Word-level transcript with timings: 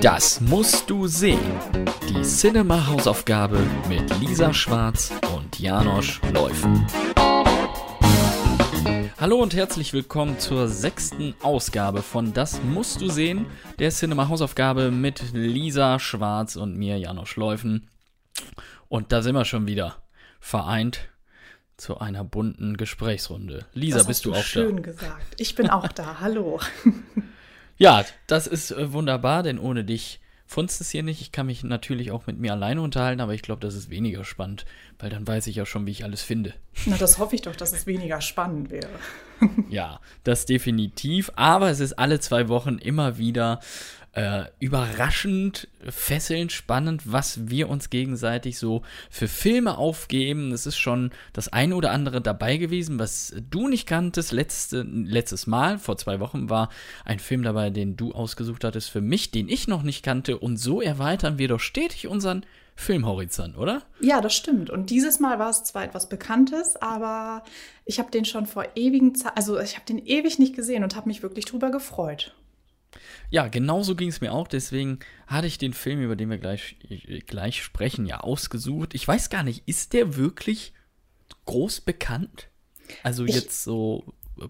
Das 0.00 0.40
musst 0.40 0.88
du 0.88 1.06
sehen. 1.06 1.38
Die 2.08 2.22
Cinema-Hausaufgabe 2.22 3.58
mit 3.88 4.18
Lisa 4.20 4.52
Schwarz 4.52 5.12
und 5.34 5.58
Janosch 5.58 6.20
Läufen. 6.32 6.86
Hallo 9.20 9.36
und 9.36 9.54
herzlich 9.54 9.92
willkommen 9.92 10.38
zur 10.38 10.68
sechsten 10.68 11.34
Ausgabe 11.42 12.02
von 12.02 12.32
Das 12.32 12.62
musst 12.62 13.00
du 13.00 13.08
sehen, 13.08 13.46
der 13.78 13.90
Cinema-Hausaufgabe 13.90 14.90
mit 14.90 15.32
Lisa 15.32 15.98
Schwarz 15.98 16.56
und 16.56 16.76
mir, 16.76 16.98
Janosch 16.98 17.36
Läufen. 17.36 17.88
Und 18.88 19.12
da 19.12 19.22
sind 19.22 19.34
wir 19.34 19.44
schon 19.44 19.66
wieder 19.66 19.96
vereint 20.40 21.08
zu 21.76 21.98
einer 21.98 22.24
bunten 22.24 22.76
Gesprächsrunde. 22.76 23.66
Lisa, 23.74 23.98
das 23.98 24.06
bist 24.06 24.24
du, 24.24 24.32
auch 24.32 24.42
schön 24.42 24.76
da? 24.76 24.82
gesagt. 24.82 25.34
Ich 25.38 25.54
bin 25.54 25.70
auch 25.70 25.88
da. 25.88 26.20
Hallo. 26.20 26.60
Ja, 27.76 28.04
das 28.26 28.46
ist 28.46 28.70
äh, 28.70 28.92
wunderbar, 28.92 29.42
denn 29.42 29.58
ohne 29.58 29.84
dich 29.84 30.20
funzt 30.46 30.80
es 30.80 30.90
hier 30.90 31.02
nicht. 31.02 31.20
Ich 31.20 31.32
kann 31.32 31.46
mich 31.46 31.64
natürlich 31.64 32.10
auch 32.10 32.26
mit 32.26 32.38
mir 32.38 32.52
alleine 32.52 32.82
unterhalten, 32.82 33.20
aber 33.20 33.34
ich 33.34 33.42
glaube, 33.42 33.60
das 33.60 33.74
ist 33.74 33.90
weniger 33.90 34.24
spannend, 34.24 34.66
weil 34.98 35.10
dann 35.10 35.26
weiß 35.26 35.46
ich 35.46 35.56
ja 35.56 35.66
schon, 35.66 35.86
wie 35.86 35.90
ich 35.90 36.04
alles 36.04 36.22
finde. 36.22 36.54
Na, 36.86 36.96
das 36.96 37.18
hoffe 37.18 37.34
ich 37.34 37.42
doch, 37.42 37.56
dass 37.56 37.72
es 37.72 37.86
weniger 37.86 38.20
spannend 38.20 38.70
wäre. 38.70 38.88
Ja, 39.70 39.98
das 40.22 40.46
definitiv. 40.46 41.32
Aber 41.34 41.70
es 41.70 41.80
ist 41.80 41.94
alle 41.94 42.20
zwei 42.20 42.48
Wochen 42.48 42.78
immer 42.78 43.18
wieder 43.18 43.58
äh, 44.12 44.44
überraschend, 44.58 45.68
fesselnd, 45.88 46.52
spannend, 46.52 47.10
was 47.10 47.48
wir 47.48 47.70
uns 47.70 47.88
gegenseitig 47.88 48.58
so 48.58 48.82
für 49.10 49.26
Filme 49.26 49.78
aufgeben. 49.78 50.52
Es 50.52 50.66
ist 50.66 50.76
schon 50.76 51.10
das 51.32 51.48
eine 51.48 51.74
oder 51.76 51.92
andere 51.92 52.20
dabei 52.20 52.58
gewesen, 52.58 52.98
was 52.98 53.34
du 53.50 53.68
nicht 53.68 53.86
kanntest. 53.86 54.32
Letzte, 54.32 54.82
letztes 54.82 55.46
Mal, 55.46 55.78
vor 55.78 55.96
zwei 55.96 56.20
Wochen, 56.20 56.50
war 56.50 56.68
ein 57.04 57.18
Film 57.18 57.42
dabei, 57.42 57.70
den 57.70 57.96
du 57.96 58.12
ausgesucht 58.12 58.64
hattest 58.64 58.90
für 58.90 59.00
mich, 59.00 59.30
den 59.30 59.48
ich 59.48 59.66
noch 59.66 59.82
nicht 59.82 60.04
kannte. 60.04 60.38
Und 60.38 60.58
so 60.58 60.82
erweitern 60.82 61.38
wir 61.38 61.48
doch 61.48 61.60
stetig 61.60 62.06
unseren 62.06 62.44
Filmhorizont, 62.74 63.56
oder? 63.56 63.82
Ja, 64.00 64.20
das 64.20 64.34
stimmt. 64.34 64.68
Und 64.68 64.90
dieses 64.90 65.20
Mal 65.20 65.38
war 65.38 65.50
es 65.50 65.64
zwar 65.64 65.84
etwas 65.84 66.08
Bekanntes, 66.08 66.76
aber 66.76 67.44
ich 67.84 67.98
habe 67.98 68.10
den 68.10 68.24
schon 68.24 68.46
vor 68.46 68.66
ewigen 68.74 69.14
Zeit, 69.14 69.32
also 69.36 69.58
ich 69.58 69.74
habe 69.74 69.86
den 69.86 69.98
ewig 69.98 70.38
nicht 70.38 70.54
gesehen 70.54 70.82
und 70.84 70.96
habe 70.96 71.08
mich 71.08 71.22
wirklich 71.22 71.44
drüber 71.44 71.70
gefreut. 71.70 72.34
Ja, 73.30 73.48
genau 73.48 73.82
so 73.82 73.96
ging 73.96 74.08
es 74.08 74.20
mir 74.20 74.32
auch. 74.32 74.46
Deswegen 74.48 74.98
hatte 75.26 75.46
ich 75.46 75.58
den 75.58 75.72
Film, 75.72 76.00
über 76.02 76.16
den 76.16 76.30
wir 76.30 76.38
gleich, 76.38 76.76
gleich 77.26 77.62
sprechen, 77.62 78.06
ja 78.06 78.20
ausgesucht. 78.20 78.94
Ich 78.94 79.06
weiß 79.08 79.30
gar 79.30 79.42
nicht, 79.42 79.62
ist 79.66 79.92
der 79.92 80.16
wirklich 80.16 80.72
groß 81.46 81.80
bekannt? 81.82 82.48
Also 83.02 83.24
Ich- 83.24 83.34
jetzt 83.34 83.62
so 83.64 84.04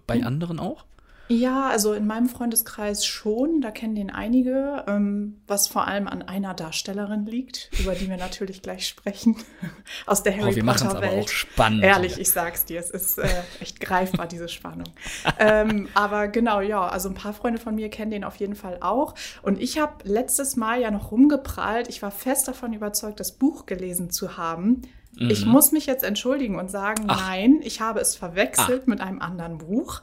bei 0.07 0.23
anderen 0.23 0.59
auch? 0.59 0.85
Ja, 1.33 1.69
also 1.69 1.93
in 1.93 2.05
meinem 2.05 2.29
Freundeskreis 2.29 3.05
schon, 3.05 3.61
da 3.61 3.71
kennen 3.71 3.95
den 3.95 4.11
einige, 4.11 4.83
ähm, 4.87 5.41
was 5.47 5.67
vor 5.67 5.87
allem 5.87 6.07
an 6.07 6.21
einer 6.21 6.53
Darstellerin 6.53 7.25
liegt, 7.25 7.71
über 7.79 7.95
die 7.95 8.07
wir 8.07 8.17
natürlich 8.17 8.61
gleich 8.61 8.87
sprechen, 8.87 9.35
aus 10.05 10.21
der 10.21 10.37
Harry 10.37 10.51
Oh, 10.51 10.55
wir 10.55 10.63
Potter 10.63 10.89
aber 10.91 11.01
Welt. 11.01 11.25
auch 11.25 11.27
spannend 11.27 11.83
Ehrlich, 11.83 12.13
hier. 12.13 12.21
ich 12.21 12.31
sag's 12.31 12.65
dir, 12.65 12.79
es 12.79 12.91
ist 12.91 13.17
äh, 13.17 13.27
echt 13.59 13.79
greifbar, 13.79 14.27
diese 14.27 14.47
Spannung. 14.47 14.87
ähm, 15.39 15.87
aber 15.95 16.27
genau, 16.27 16.61
ja, 16.61 16.87
also 16.87 17.09
ein 17.09 17.15
paar 17.15 17.33
Freunde 17.33 17.59
von 17.59 17.73
mir 17.73 17.89
kennen 17.89 18.11
den 18.11 18.23
auf 18.23 18.35
jeden 18.35 18.55
Fall 18.55 18.77
auch. 18.81 19.15
Und 19.41 19.59
ich 19.59 19.79
habe 19.79 19.93
letztes 20.03 20.55
Mal 20.55 20.81
ja 20.81 20.91
noch 20.91 21.11
rumgeprallt. 21.11 21.89
Ich 21.89 22.03
war 22.03 22.11
fest 22.11 22.47
davon 22.47 22.73
überzeugt, 22.73 23.19
das 23.19 23.31
Buch 23.31 23.65
gelesen 23.65 24.11
zu 24.11 24.37
haben. 24.37 24.83
Ich 25.17 25.45
muss 25.45 25.71
mich 25.71 25.85
jetzt 25.85 26.03
entschuldigen 26.03 26.55
und 26.57 26.71
sagen, 26.71 27.03
Mhm. 27.03 27.09
Ach. 27.11 27.27
nein, 27.29 27.59
ich 27.63 27.81
habe 27.81 27.99
es 27.99 28.15
verwechselt 28.15 28.87
mit 28.87 28.99
einem 28.99 29.21
anderen 29.21 29.59
Buch. 29.59 30.01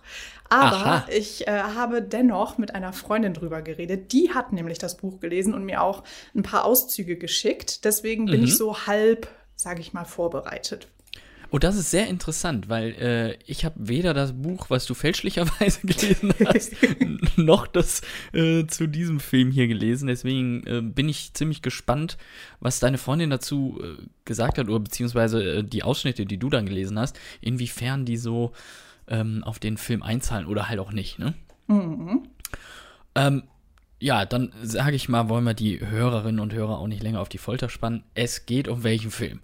Aber 0.49 0.77
Aha. 0.77 1.07
ich 1.11 1.47
äh, 1.47 1.51
habe 1.51 2.03
dennoch 2.03 2.59
mit 2.59 2.75
einer 2.75 2.93
Freundin 2.93 3.35
drüber 3.35 3.63
geredet. 3.63 4.13
Die 4.13 4.33
hat 4.35 4.53
nämlich 4.53 4.79
das 4.79 4.97
Buch 4.97 5.21
gelesen 5.21 5.55
und 5.55 5.65
mir 5.65 5.83
auch 5.83 6.03
ein 6.35 6.43
paar 6.43 6.65
Auszüge 6.65 7.17
geschickt. 7.17 7.85
Deswegen 7.85 8.27
bin 8.27 8.41
Mhm. 8.41 8.47
ich 8.47 8.57
so 8.57 8.87
halb, 8.87 9.29
sage 9.57 9.81
ich 9.81 9.93
mal, 9.93 10.05
vorbereitet. 10.05 10.89
Oh, 11.53 11.59
das 11.59 11.77
ist 11.77 11.91
sehr 11.91 12.07
interessant, 12.07 12.69
weil 12.69 12.91
äh, 12.93 13.39
ich 13.45 13.65
habe 13.65 13.75
weder 13.77 14.15
das 14.15 14.33
Buch, 14.33 14.71
was 14.71 14.87
du 14.87 14.95
fälschlicherweise 14.95 15.81
gelesen 15.87 16.33
hast, 16.47 16.73
noch 17.37 17.67
das 17.67 18.03
äh, 18.33 18.67
zu 18.67 18.87
diesem 18.87 19.19
Film 19.19 19.51
hier 19.51 19.67
gelesen. 19.67 20.07
Deswegen 20.07 20.65
äh, 20.67 20.81
bin 20.81 21.09
ich 21.09 21.35
ziemlich 21.35 21.61
gespannt, 21.61 22.19
was 22.61 22.79
deine 22.79 22.99
Freundin 22.99 23.31
dazu 23.31 23.81
äh, 23.83 24.01
gesagt 24.25 24.59
hat, 24.59 24.69
oder 24.69 24.79
beziehungsweise 24.79 25.43
äh, 25.43 25.65
die 25.65 25.83
Ausschnitte, 25.83 26.25
die 26.25 26.39
du 26.39 26.51
dann 26.51 26.67
gelesen 26.67 26.99
hast, 26.99 27.19
inwiefern 27.41 28.05
die 28.05 28.17
so 28.17 28.53
ähm, 29.09 29.43
auf 29.43 29.59
den 29.59 29.77
Film 29.77 30.05
einzahlen 30.05 30.47
oder 30.47 30.69
halt 30.69 30.79
auch 30.79 30.93
nicht, 30.93 31.19
ne? 31.19 31.35
Ähm, 33.17 33.43
ja, 33.99 34.25
dann 34.25 34.53
sage 34.63 34.97
ich 34.97 35.09
mal, 35.09 35.29
wollen 35.29 35.45
wir 35.45 35.55
die 35.55 35.81
Hörerinnen 35.85 36.41
und 36.41 36.55
Hörer 36.55 36.79
auch 36.79 36.87
nicht 36.87 37.03
länger 37.03 37.21
auf 37.21 37.29
die 37.29 37.39
Folter 37.39 37.69
spannen. 37.69 38.05
Es 38.15 38.47
geht 38.47 38.69
um 38.69 38.83
welchen 38.83 39.11
Film? 39.11 39.41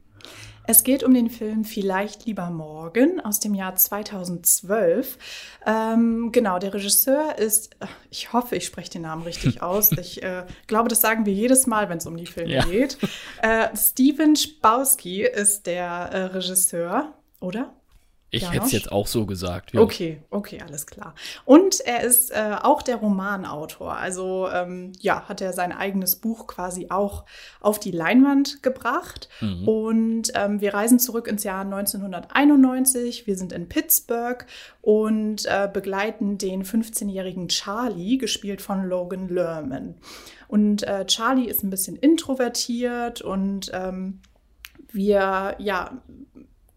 Es 0.69 0.83
geht 0.83 1.05
um 1.05 1.15
den 1.15 1.31
Film 1.31 1.65
Vielleicht 1.65 2.27
lieber 2.27 2.51
morgen 2.51 3.21
aus 3.21 3.39
dem 3.39 3.55
Jahr 3.55 3.77
2012. 3.77 5.17
Ähm, 5.65 6.33
genau, 6.33 6.59
der 6.59 6.75
Regisseur 6.75 7.39
ist, 7.39 7.77
ich 8.11 8.33
hoffe, 8.33 8.57
ich 8.57 8.67
spreche 8.67 8.91
den 8.91 9.03
Namen 9.03 9.23
richtig 9.23 9.63
aus. 9.63 9.93
Ich 9.93 10.23
äh, 10.25 10.45
glaube, 10.67 10.89
das 10.89 11.01
sagen 11.01 11.25
wir 11.25 11.33
jedes 11.33 11.67
Mal, 11.69 11.89
wenn 11.89 11.99
es 11.99 12.07
um 12.07 12.17
die 12.17 12.27
Filme 12.27 12.53
Ja. 12.53 12.65
geht. 12.65 12.99
Äh, 13.43 13.69
Steven 13.77 14.35
Spawski 14.35 15.23
ist 15.23 15.67
der 15.67 15.87
äh, 15.87 16.19
Regisseur, 16.25 17.15
oder? 17.41 17.73
Ich 18.37 18.43
Janosch? 18.43 18.55
hätte 18.55 18.67
es 18.67 18.73
jetzt 18.73 18.93
auch 18.93 19.07
so 19.07 19.25
gesagt. 19.25 19.73
ja. 19.73 19.81
Okay, 19.81 20.21
okay, 20.31 20.61
alles 20.67 20.87
klar. 20.87 21.15
Und 21.45 21.81
er 21.81 22.03
ist 22.03 22.31
äh, 22.31 22.57
auch 22.63 22.83
der 22.83 22.97
Romanautor. 22.97 23.97
Also 23.97 24.49
ähm, 24.53 24.93
ja, 25.01 25.29
hat 25.29 25.41
er 25.41 25.53
sein 25.53 25.73
eigenes 25.73 26.17
Buch 26.17 26.47
quasi 26.47 26.89
auch 26.91 27.25
auf 27.61 27.81
die 27.81 27.91
Leinwand 27.91 28.63
gebracht. 28.63 29.29
Und 29.67 30.33
ähm, 30.35 30.61
wir 30.61 30.75
reisen 30.75 30.99
zurück 30.99 31.29
ins 31.29 31.45
Jahr 31.45 31.63
1991. 31.63 33.27
Wir 33.27 33.37
sind 33.37 33.53
in 33.53 33.69
Pittsburgh 33.69 34.47
und 34.83 35.47
äh, 35.47 35.69
begleiten 35.73 36.39
den 36.39 36.63
15-jährigen 36.63 37.49
Charlie, 37.49 38.19
gespielt 38.19 38.61
von 38.61 38.85
Logan 38.85 39.29
Lerman. 39.29 39.95
Und 40.49 40.83
äh, 40.83 41.07
Charlie 41.07 41.49
ist 41.49 41.65
ein 41.65 41.71
bisschen 41.71 41.97
introvertiert 41.97 43.21
und 43.21 43.71
ähm, 43.73 44.21
wir 44.93 45.57
ja 45.59 46.03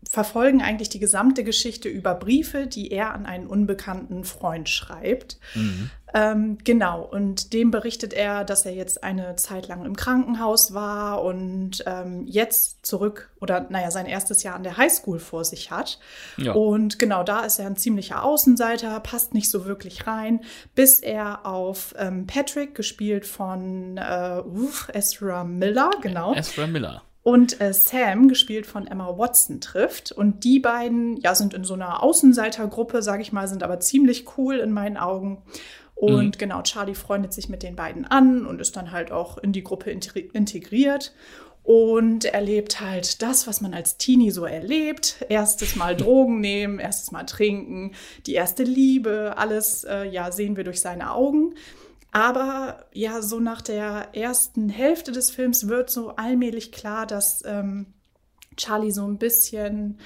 verfolgen 0.09 0.64
eigentlich 0.64 0.90
die 0.90 0.97
gesamte 0.97 1.44
Geschichte 1.44 1.88
über 1.88 2.16
Briefe, 2.16 2.66
die 2.66 2.92
er 2.92 3.14
an 3.14 3.28
einen 3.28 3.46
unbekannten 3.46 4.24
Freund 4.24 4.68
schreibt. 4.68 5.38
Ähm, 6.16 6.58
genau, 6.64 7.03
und 7.03 7.53
dem 7.53 7.70
berichtet 7.70 8.14
er, 8.14 8.44
dass 8.44 8.66
er 8.66 8.74
jetzt 8.74 9.03
eine 9.03 9.36
Zeit 9.36 9.68
lang 9.68 9.86
im 9.86 9.96
Krankenhaus 9.96 10.74
war 10.74 11.24
und 11.24 11.84
ähm, 11.86 12.25
jetzt 12.25 12.84
zurück 12.84 13.30
oder 13.40 13.68
naja, 13.70 13.92
sein 13.92 14.08
erstes 14.08 14.42
Jahr 14.42 14.56
an 14.56 14.64
der 14.64 14.78
Highschool 14.78 15.20
vor 15.20 15.46
sich 15.46 15.70
hat. 15.70 16.00
Ja. 16.38 16.53
Und 16.53 16.97
genau 16.97 17.22
da 17.22 17.41
ist 17.41 17.59
er 17.59 17.68
ein 17.68 17.78
ziemlicher 17.78 18.24
Außenseiter, 18.24 19.00
passt 19.02 19.36
nicht 19.36 19.52
so 19.52 19.66
wirklich 19.66 20.08
rein, 20.08 20.41
bis 20.74 21.02
er 21.02 21.46
auf 21.46 21.94
ähm, 22.00 22.26
Patrick, 22.26 22.74
gespielt 22.74 23.28
von 23.28 23.97
äh, 23.97 24.41
uff, 24.44 24.90
Ezra 24.91 25.44
Miller, 25.44 25.91
genau 26.02 26.34
Ezra 26.34 26.66
Miller. 26.66 27.03
Und 27.24 27.59
äh, 27.62 27.74
Sam, 27.74 28.28
gespielt 28.28 28.66
von 28.66 28.88
Emma 28.88 29.18
Watson, 29.18 29.62
trifft. 29.62 30.12
Und 30.12 30.44
die 30.44 30.59
beiden, 30.59 31.18
ja, 31.18 31.35
sind 31.35 31.53
in 31.53 31.63
so 31.63 31.74
einer 31.74 32.02
Außenseitergruppe, 32.02 33.02
sage 33.02 33.22
ich 33.22 33.34
mal, 33.34 33.47
sind 33.47 33.62
aber 33.63 33.80
ziemlich 33.80 34.38
cool 34.38 34.56
in 34.57 34.72
meinen 34.72 34.97
Augen. 34.97 35.41
Und 35.96 36.40
genau, 36.40 36.62
Charlie 36.62 36.96
freundet 36.96 37.34
sich 37.34 37.50
mit 37.50 37.62
den 37.62 37.75
beiden 37.75 38.06
an 38.06 38.46
und 38.46 38.62
ist 38.62 38.78
dann 38.78 38.91
halt 38.91 39.12
auch 39.12 39.38
in 39.38 39.52
die 39.52 39.66
Gruppe 39.66 39.91
integ- 39.91 40.34
integriert 40.34 41.13
und 41.63 42.24
erlebt 42.24 42.79
halt 42.79 43.22
das, 43.22 43.47
was 43.47 43.59
man 43.59 43.74
als 43.74 43.97
Teenie 43.97 44.31
so 44.31 44.46
erlebt. 44.46 45.25
Erstes 45.28 45.75
Mal 45.75 45.96
Drogen 45.97 46.40
nehmen, 46.40 46.79
erstes 46.79 47.12
Mal 47.12 47.25
trinken, 47.25 47.91
die 48.25 48.34
erste 48.34 48.63
Liebe, 48.63 49.34
alles, 49.35 49.84
äh, 49.84 50.06
ja, 50.06 50.31
sehen 50.31 50.56
wir 50.56 50.63
durch 50.63 50.79
seine 50.79 51.12
Augen. 51.12 51.56
Aber 52.12 52.86
ja, 52.92 53.22
so 53.22 53.40
nach 53.40 53.61
der 53.61 54.09
ersten 54.14 54.70
Hälfte 54.70 55.11
des 55.11 55.29
Films 55.29 55.67
wird 55.67 55.90
so 55.90 56.16
allmählich 56.16 56.72
klar, 56.72 57.06
dass 57.06 57.44
ähm, 57.46 57.94
Charlie 58.58 58.91
so 58.91 59.06
ein 59.06 59.17
bisschen 59.17 60.00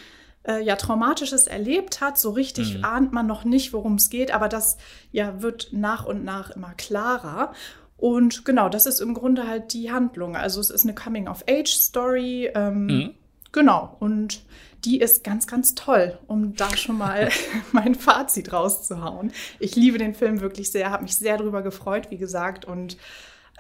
äh, 0.46 0.62
ja 0.62 0.76
traumatisches 0.76 1.48
erlebt 1.48 2.02
hat. 2.02 2.18
So 2.18 2.32
richtig 2.32 2.84
ahnt 2.84 3.14
man 3.14 3.26
noch 3.26 3.46
nicht, 3.46 3.72
worum 3.74 3.96
es 3.96 4.10
geht, 4.10 4.32
aber 4.32 4.50
das 4.50 4.78
ja 5.12 5.42
wird 5.42 5.70
nach 5.72 6.06
und 6.06 6.24
nach 6.24 6.52
immer 6.52 6.74
klarer. 6.74 7.54
Und 7.96 8.44
genau, 8.44 8.68
das 8.68 8.86
ist 8.86 9.00
im 9.00 9.14
Grunde 9.14 9.48
halt 9.48 9.74
die 9.74 9.92
Handlung. 9.92 10.36
Also 10.36 10.60
es 10.60 10.70
ist 10.70 10.84
eine 10.84 10.94
Coming-of-Age-Story. 10.94 12.52
Ähm, 12.54 13.16
Genau. 13.54 13.96
Und 14.00 14.42
die 14.86 15.00
ist 15.00 15.24
ganz, 15.24 15.48
ganz 15.48 15.76
toll, 15.76 16.18
um 16.28 16.56
da 16.56 16.76
schon 16.76 16.98
mal 16.98 17.30
mein 17.72 17.96
Fazit 17.96 18.52
rauszuhauen. 18.52 19.32
Ich 19.60 19.76
liebe 19.76 19.98
den 19.98 20.14
Film 20.14 20.42
wirklich 20.42 20.72
sehr, 20.72 20.92
habe 20.92 21.04
mich 21.04 21.16
sehr 21.16 21.38
drüber 21.38 21.62
gefreut, 21.62 22.10
wie 22.10 22.18
gesagt. 22.18 22.66
Und 22.66 22.98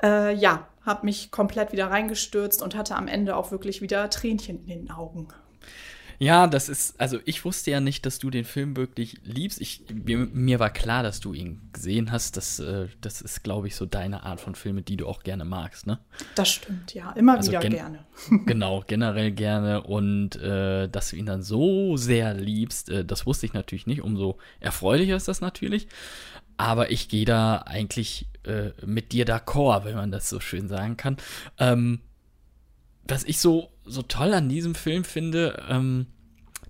äh, 0.01 0.35
ja, 0.35 0.67
habe 0.85 1.05
mich 1.05 1.31
komplett 1.31 1.71
wieder 1.71 1.87
reingestürzt 1.87 2.61
und 2.61 2.75
hatte 2.75 2.95
am 2.95 3.07
Ende 3.07 3.35
auch 3.35 3.51
wirklich 3.51 3.81
wieder 3.81 4.09
Tränchen 4.09 4.59
in 4.67 4.67
den 4.67 4.91
Augen. 4.91 5.27
Ja, 6.23 6.47
das 6.47 6.69
ist, 6.69 7.01
also 7.01 7.19
ich 7.25 7.43
wusste 7.43 7.71
ja 7.71 7.81
nicht, 7.81 8.05
dass 8.05 8.17
du 8.17 8.29
den 8.29 8.45
Film 8.45 8.77
wirklich 8.77 9.17
liebst. 9.25 9.59
Ich, 9.59 9.81
mir, 9.93 10.19
mir 10.19 10.57
war 10.57 10.69
klar, 10.69 11.03
dass 11.03 11.19
du 11.19 11.33
ihn 11.33 11.59
gesehen 11.73 12.13
hast. 12.13 12.37
Das, 12.37 12.59
äh, 12.59 12.87
das 13.01 13.19
ist, 13.19 13.43
glaube 13.43 13.67
ich, 13.67 13.75
so 13.75 13.85
deine 13.85 14.23
Art 14.23 14.39
von 14.39 14.55
Filme, 14.55 14.83
die 14.83 14.95
du 14.95 15.05
auch 15.05 15.23
gerne 15.23 15.43
magst, 15.43 15.85
ne? 15.85 15.99
Das 16.35 16.47
stimmt, 16.47 16.93
ja. 16.93 17.11
Immer 17.11 17.35
also 17.35 17.51
wieder 17.51 17.59
gen 17.59 17.73
gerne. 17.73 18.05
genau, 18.45 18.85
generell 18.87 19.31
gerne. 19.31 19.83
Und 19.83 20.37
äh, 20.37 20.87
dass 20.87 21.09
du 21.09 21.17
ihn 21.17 21.25
dann 21.25 21.43
so 21.43 21.97
sehr 21.97 22.33
liebst, 22.33 22.89
äh, 22.89 23.03
das 23.03 23.25
wusste 23.25 23.45
ich 23.45 23.51
natürlich 23.51 23.85
nicht. 23.85 24.01
Umso 24.01 24.37
erfreulicher 24.61 25.17
ist 25.17 25.27
das 25.27 25.41
natürlich. 25.41 25.89
Aber 26.55 26.89
ich 26.89 27.09
gehe 27.09 27.25
da 27.25 27.63
eigentlich 27.65 28.27
äh, 28.43 28.69
mit 28.85 29.11
dir 29.11 29.25
d'accord, 29.25 29.83
wenn 29.83 29.95
man 29.95 30.11
das 30.11 30.29
so 30.29 30.39
schön 30.39 30.69
sagen 30.69 30.95
kann. 30.95 31.17
Ähm, 31.57 31.99
was 33.05 33.25
ich 33.25 33.39
so, 33.39 33.71
so 33.83 34.03
toll 34.03 34.33
an 34.33 34.47
diesem 34.47 34.73
Film 34.73 35.03
finde, 35.03 35.61
ähm, 35.67 36.07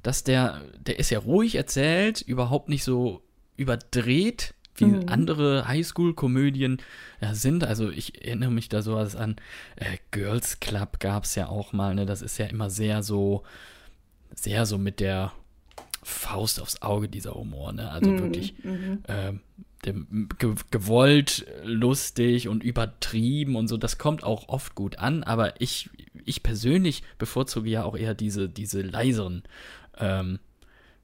dass 0.04 0.24
der, 0.24 0.62
der 0.80 1.00
ist 1.00 1.10
ja 1.10 1.20
ruhig 1.20 1.56
erzählt, 1.56 2.22
überhaupt 2.22 2.70
nicht 2.70 2.84
so 2.84 3.22
überdreht, 3.56 4.54
wie 4.76 4.86
mhm. 4.86 5.04
andere 5.08 5.68
Highschool-Komödien 5.68 6.78
ja, 7.22 7.34
sind. 7.34 7.64
Also 7.64 7.90
ich 7.90 8.24
erinnere 8.26 8.52
mich 8.52 8.70
da 8.70 8.82
so 8.82 8.98
an 8.98 9.36
äh, 9.76 9.98
Girls 10.12 10.60
Club 10.60 11.00
gab 11.00 11.24
es 11.24 11.36
ja 11.36 11.48
auch 11.48 11.74
mal, 11.74 11.96
ne? 11.96 12.06
Das 12.06 12.22
ist 12.22 12.38
ja 12.38 12.46
immer 12.48 12.70
sehr 12.70 13.04
so, 13.04 13.44
sehr 14.34 14.66
so 14.66 14.78
mit 14.78 15.00
der 15.00 15.32
Faust 16.02 16.60
aufs 16.60 16.82
Auge, 16.82 17.08
dieser 17.08 17.36
Humor, 17.36 17.72
ne? 17.74 17.92
Also 17.92 18.10
mhm. 18.10 18.20
wirklich. 18.20 18.56
Äh, 19.08 19.34
dem, 19.86 20.30
ge 20.40 20.56
gewollt, 20.72 21.46
lustig 21.64 22.48
und 22.48 22.64
übertrieben 22.64 23.56
und 23.58 23.68
so. 23.68 23.76
Das 23.78 23.98
kommt 23.98 24.24
auch 24.24 24.48
oft 24.48 24.76
gut 24.76 24.98
an, 24.98 25.24
aber 25.24 25.60
ich, 25.60 25.90
ich 26.26 26.42
persönlich 26.42 27.04
bevorzuge 27.18 27.70
ja 27.70 27.84
auch 27.84 27.98
eher 27.98 28.14
diese, 28.14 28.48
diese 28.48 28.82
leiseren 28.82 29.44
ähm, 29.98 30.40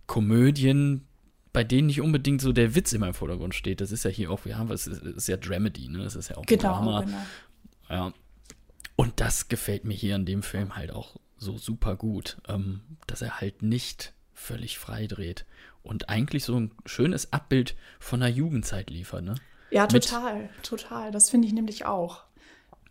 Komödien, 0.07 1.07
bei 1.53 1.63
denen 1.63 1.87
nicht 1.87 2.01
unbedingt 2.01 2.41
so 2.41 2.51
der 2.51 2.75
Witz 2.75 2.93
immer 2.93 3.07
im 3.07 3.13
Vordergrund 3.13 3.55
steht. 3.55 3.81
Das 3.81 3.91
ist 3.91 4.03
ja 4.03 4.09
hier 4.09 4.31
auch, 4.31 4.45
ja, 4.45 4.63
es 4.71 4.87
ist, 4.87 5.01
ist 5.01 5.27
ja 5.27 5.37
Dramedy, 5.37 5.87
ne? 5.87 6.03
Das 6.03 6.15
ist 6.15 6.29
ja 6.29 6.37
auch 6.37 6.45
genau, 6.45 6.61
Drama. 6.61 7.01
Genau. 7.01 7.17
Ja. 7.89 8.13
Und 8.95 9.19
das 9.19 9.47
gefällt 9.47 9.85
mir 9.85 9.93
hier 9.93 10.15
in 10.15 10.25
dem 10.25 10.43
Film 10.43 10.75
halt 10.75 10.91
auch 10.91 11.15
so 11.37 11.57
super 11.57 11.95
gut, 11.95 12.37
ähm, 12.47 12.81
dass 13.07 13.21
er 13.21 13.39
halt 13.39 13.61
nicht 13.61 14.13
völlig 14.33 14.77
frei 14.77 15.07
dreht 15.07 15.45
und 15.83 16.09
eigentlich 16.09 16.43
so 16.43 16.59
ein 16.59 16.71
schönes 16.85 17.31
Abbild 17.33 17.75
von 17.99 18.19
der 18.19 18.29
Jugendzeit 18.29 18.89
liefert, 18.89 19.23
ne? 19.23 19.35
Ja, 19.71 19.87
total, 19.87 20.43
Mit 20.43 20.63
total. 20.63 21.11
Das 21.11 21.29
finde 21.29 21.47
ich 21.47 21.53
nämlich 21.53 21.85
auch. 21.85 22.23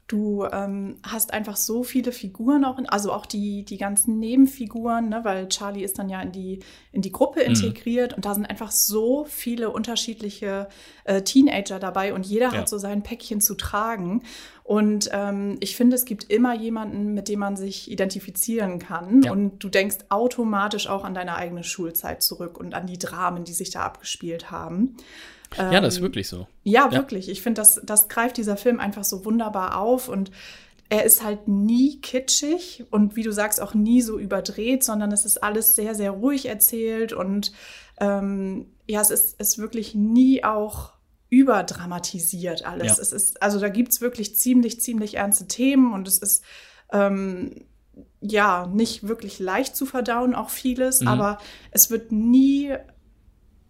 Du 0.09 0.47
ähm, 0.51 0.97
hast 1.03 1.35
einfach 1.35 1.57
so 1.57 1.83
viele 1.83 2.13
Figuren 2.13 2.65
auch, 2.65 2.79
in, 2.79 2.89
also 2.89 3.13
auch 3.13 3.27
die, 3.27 3.67
die 3.67 3.77
ganzen 3.77 4.19
Nebenfiguren, 4.19 5.11
ne, 5.11 5.21
weil 5.23 5.49
Charlie 5.49 5.85
ist 5.85 5.99
dann 5.99 6.09
ja 6.09 6.23
in 6.23 6.33
die, 6.33 6.61
in 6.93 7.03
die 7.03 7.13
Gruppe 7.13 7.41
mhm. 7.41 7.49
integriert 7.49 8.13
mhm. 8.13 8.17
und 8.17 8.25
da 8.25 8.35
sind 8.35 8.47
einfach 8.47 8.71
so 8.71 9.27
viele 9.29 9.69
unterschiedliche 9.69 10.69
äh, 11.05 11.21
Teenager 11.21 11.79
dabei 11.79 12.15
und 12.15 12.25
jeder 12.25 12.47
ja. 12.47 12.59
hat 12.59 12.71
so 12.71 12.79
sein 12.79 13.03
Päckchen 13.03 13.43
zu 13.43 13.55
tragen. 13.55 14.23
Und 14.65 15.11
ähm, 15.13 15.59
ich 15.61 15.77
finde, 15.77 15.97
es 15.97 16.07
gibt 16.07 16.25
immer 16.31 16.55
jemanden, 16.55 17.13
mit 17.13 17.29
dem 17.29 17.41
man 17.41 17.57
sich 17.57 17.91
identifizieren 17.91 18.79
kann. 18.79 19.23
Ja. 19.23 19.33
Und 19.33 19.59
du 19.59 19.69
denkst 19.69 19.97
automatisch 20.09 20.89
auch 20.89 21.05
an 21.05 21.13
deine 21.13 21.37
eigene 21.37 21.65
Schulzeit 21.65 22.23
zurück 22.23 22.59
und 22.59 22.75
an 22.75 22.87
die 22.87 22.99
Dramen, 22.99 23.45
die 23.45 23.53
sich 23.53 23.71
da 23.71 23.83
abgespielt 23.83 24.51
haben. 24.51 24.97
Ja, 25.57 25.81
das 25.81 25.95
ist 25.95 25.99
ähm, 25.99 26.05
wirklich 26.05 26.29
so. 26.29 26.47
Ja, 26.65 26.89
ja. 26.91 26.93
wirklich. 26.93 27.29
Ich 27.29 27.43
finde, 27.43 27.61
das, 27.61 27.81
das 27.83 28.09
greift 28.09 28.37
dieser 28.37 28.57
Film 28.57 28.81
einfach 28.81 29.05
so 29.05 29.25
wunderbar 29.25 29.79
auf 29.79 30.09
und 30.09 30.31
er 30.91 31.05
ist 31.05 31.23
halt 31.23 31.49
nie 31.49 32.01
kitschig 32.01 32.85
und 32.91 33.15
wie 33.17 33.23
du 33.23 33.33
sagst, 33.33 33.61
auch 33.61 33.75
nie 33.75 34.01
so 34.01 34.19
überdreht, 34.19 34.83
sondern 34.85 35.13
es 35.13 35.25
ist 35.25 35.43
alles 35.43 35.77
sehr, 35.77 35.95
sehr 35.95 36.13
ruhig 36.13 36.47
erzählt 36.47 37.13
und 37.13 37.53
ähm, 38.01 38.67
ja, 38.87 39.01
es 39.01 39.11
ist, 39.11 39.39
ist 39.41 39.59
wirklich 39.59 39.95
nie 39.95 40.45
auch 40.45 40.93
überdramatisiert 41.31 42.65
alles. 42.65 42.97
Ja. 42.97 43.03
Es 43.03 43.13
ist, 43.13 43.43
also 43.43 43.61
da 43.61 43.69
gibt 43.69 43.93
es 43.93 44.01
wirklich 44.01 44.37
ziemlich, 44.37 44.81
ziemlich 44.81 45.17
ernste 45.17 45.47
Themen 45.47 45.93
und 45.93 46.09
es 46.09 46.19
ist 46.19 46.43
ähm, 46.91 47.67
ja 48.21 48.67
nicht 48.67 49.07
wirklich 49.07 49.39
leicht 49.39 49.77
zu 49.77 49.85
verdauen, 49.85 50.35
auch 50.35 50.49
vieles, 50.49 51.03
mhm. 51.03 51.09
aber 51.09 51.39
es 51.71 51.91
wird 51.91 52.13
nie 52.13 52.75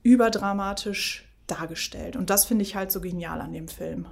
überdramatisch 0.05 1.28
dargestellt. 1.51 2.17
Und 2.17 2.31
das 2.31 2.45
finde 2.45 2.63
ich 2.63 2.75
halt 2.75 2.93
so 2.93 3.01
genial 3.01 3.41
an 3.41 3.53
dem 3.53 3.69
Film. 3.69 4.07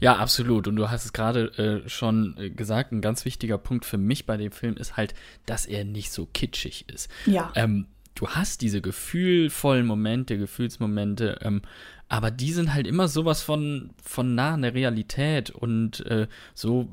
Ja, 0.00 0.16
absolut. 0.16 0.66
Und 0.66 0.76
du 0.76 0.90
hast 0.90 1.04
es 1.04 1.12
gerade 1.12 1.46
äh, 1.84 1.88
schon 1.88 2.36
äh, 2.36 2.50
gesagt, 2.50 2.92
ein 2.92 3.00
ganz 3.00 3.24
wichtiger 3.24 3.58
Punkt 3.58 3.84
für 3.84 3.98
mich 3.98 4.26
bei 4.26 4.36
dem 4.36 4.52
Film 4.52 4.76
ist 4.76 4.96
halt, 4.96 5.14
dass 5.46 5.66
er 5.66 5.84
nicht 5.84 6.10
so 6.10 6.26
kitschig 6.26 6.88
ist. 6.88 7.10
Ja. 7.26 7.52
Ähm, 7.54 7.86
du 8.14 8.28
hast 8.28 8.60
diese 8.62 8.80
gefühlvollen 8.80 9.86
Momente, 9.86 10.36
Gefühlsmomente, 10.36 11.38
ähm, 11.42 11.62
aber 12.08 12.30
die 12.30 12.52
sind 12.52 12.72
halt 12.74 12.86
immer 12.86 13.06
sowas 13.06 13.42
von, 13.42 13.90
von 14.02 14.34
nah 14.34 14.54
an 14.54 14.62
der 14.62 14.74
Realität 14.74 15.50
und 15.50 16.04
äh, 16.06 16.26
so, 16.54 16.88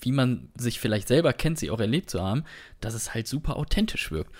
wie 0.00 0.12
man 0.12 0.50
sich 0.56 0.78
vielleicht 0.78 1.08
selber 1.08 1.32
kennt, 1.32 1.58
sie 1.58 1.70
auch 1.70 1.80
erlebt 1.80 2.10
zu 2.10 2.22
haben, 2.22 2.44
dass 2.80 2.94
es 2.94 3.14
halt 3.14 3.26
super 3.26 3.56
authentisch 3.56 4.12
wirkt. 4.12 4.32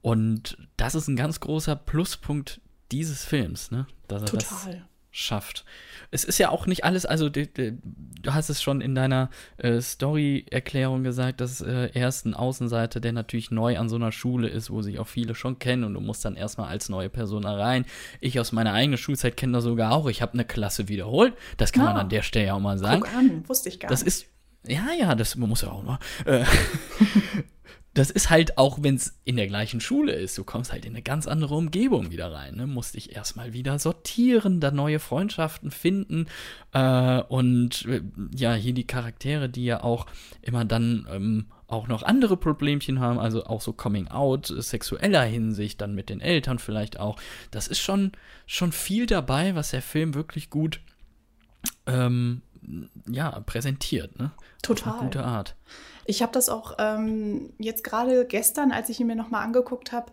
Und 0.00 0.56
das 0.76 0.94
ist 0.94 1.08
ein 1.08 1.16
ganz 1.16 1.40
großer 1.40 1.76
Pluspunkt 1.76 2.60
dieses 2.92 3.24
Films, 3.24 3.70
ne? 3.70 3.86
Dass 4.08 4.22
er 4.22 4.28
Total. 4.28 4.72
das 4.72 4.76
schafft. 5.16 5.64
Es 6.10 6.24
ist 6.24 6.38
ja 6.38 6.48
auch 6.48 6.66
nicht 6.66 6.84
alles, 6.84 7.06
also 7.06 7.28
du, 7.28 7.46
du 7.46 8.34
hast 8.34 8.48
es 8.48 8.60
schon 8.60 8.80
in 8.80 8.96
deiner 8.96 9.30
äh, 9.58 9.80
Story-Erklärung 9.80 11.04
gesagt, 11.04 11.40
dass 11.40 11.60
äh, 11.60 11.90
er 11.94 12.08
ist 12.08 12.26
ein 12.26 12.34
Außenseiter, 12.34 12.98
der 12.98 13.12
natürlich 13.12 13.52
neu 13.52 13.78
an 13.78 13.88
so 13.88 13.94
einer 13.94 14.10
Schule 14.10 14.48
ist, 14.48 14.70
wo 14.70 14.82
sich 14.82 14.98
auch 14.98 15.06
viele 15.06 15.36
schon 15.36 15.60
kennen 15.60 15.84
und 15.84 15.94
du 15.94 16.00
musst 16.00 16.24
dann 16.24 16.34
erstmal 16.34 16.68
als 16.68 16.88
neue 16.88 17.10
Person 17.10 17.44
rein. 17.44 17.86
Ich 18.20 18.40
aus 18.40 18.50
meiner 18.50 18.72
eigenen 18.72 18.98
Schulzeit 18.98 19.36
kenne 19.36 19.52
das 19.52 19.64
sogar 19.64 19.92
auch. 19.92 20.08
Ich 20.08 20.20
habe 20.20 20.32
eine 20.32 20.44
Klasse 20.44 20.88
wiederholt. 20.88 21.34
Das 21.58 21.72
kann 21.72 21.84
ja. 21.84 21.90
man 21.90 21.96
ah. 21.96 22.00
an 22.00 22.08
der 22.08 22.22
Stelle 22.22 22.46
ja 22.46 22.54
auch 22.54 22.60
mal 22.60 22.78
sagen. 22.78 23.02
Guck 23.02 23.14
an, 23.14 23.48
wusste 23.48 23.68
ich 23.68 23.78
gar 23.78 23.88
das 23.88 24.04
nicht. 24.04 24.08
Das 24.08 24.22
ist 24.24 24.34
ja, 24.66 24.88
ja, 24.98 25.14
das 25.14 25.36
man 25.36 25.48
muss 25.48 25.62
ja 25.62 25.70
auch 25.70 25.84
mal. 25.84 25.98
Äh, 26.24 26.44
das 27.94 28.10
ist 28.10 28.28
halt 28.28 28.58
auch, 28.58 28.78
wenn 28.82 28.96
es 28.96 29.16
in 29.24 29.36
der 29.36 29.46
gleichen 29.46 29.80
Schule 29.80 30.12
ist, 30.12 30.36
du 30.36 30.42
kommst 30.42 30.72
halt 30.72 30.84
in 30.84 30.92
eine 30.92 31.02
ganz 31.02 31.28
andere 31.28 31.54
Umgebung 31.54 32.10
wieder 32.10 32.32
rein. 32.32 32.56
Ne? 32.56 32.66
Musst 32.66 32.96
dich 32.96 33.14
erstmal 33.14 33.52
wieder 33.52 33.78
sortieren, 33.78 34.58
da 34.58 34.72
neue 34.72 34.98
Freundschaften 34.98 35.70
finden. 35.70 36.26
Äh, 36.72 37.22
und 37.22 37.86
äh, 37.86 38.02
ja, 38.34 38.54
hier 38.54 38.74
die 38.74 38.86
Charaktere, 38.86 39.48
die 39.48 39.64
ja 39.64 39.84
auch 39.84 40.06
immer 40.42 40.64
dann 40.64 41.06
ähm, 41.08 41.46
auch 41.68 41.86
noch 41.86 42.02
andere 42.02 42.36
Problemchen 42.36 42.98
haben, 42.98 43.20
also 43.20 43.44
auch 43.44 43.60
so 43.60 43.72
Coming 43.72 44.08
Out, 44.08 44.46
sexueller 44.46 45.22
Hinsicht, 45.22 45.80
dann 45.80 45.94
mit 45.94 46.08
den 46.10 46.20
Eltern 46.20 46.58
vielleicht 46.58 46.98
auch. 46.98 47.16
Das 47.52 47.68
ist 47.68 47.78
schon, 47.78 48.10
schon 48.46 48.72
viel 48.72 49.06
dabei, 49.06 49.54
was 49.54 49.70
der 49.70 49.82
Film 49.82 50.14
wirklich 50.14 50.50
gut 50.50 50.80
ähm, 51.86 52.42
ja, 53.08 53.40
präsentiert. 53.40 54.18
Ne? 54.18 54.30
Total. 54.62 54.92
Auf 54.92 54.98
eine 55.00 55.08
gute 55.08 55.24
Art. 55.24 55.56
Ich 56.06 56.22
habe 56.22 56.32
das 56.32 56.48
auch 56.48 56.74
ähm, 56.78 57.52
jetzt 57.58 57.84
gerade 57.84 58.26
gestern, 58.26 58.72
als 58.72 58.88
ich 58.88 59.00
ihn 59.00 59.06
mir 59.06 59.16
nochmal 59.16 59.42
angeguckt 59.42 59.92
habe, 59.92 60.12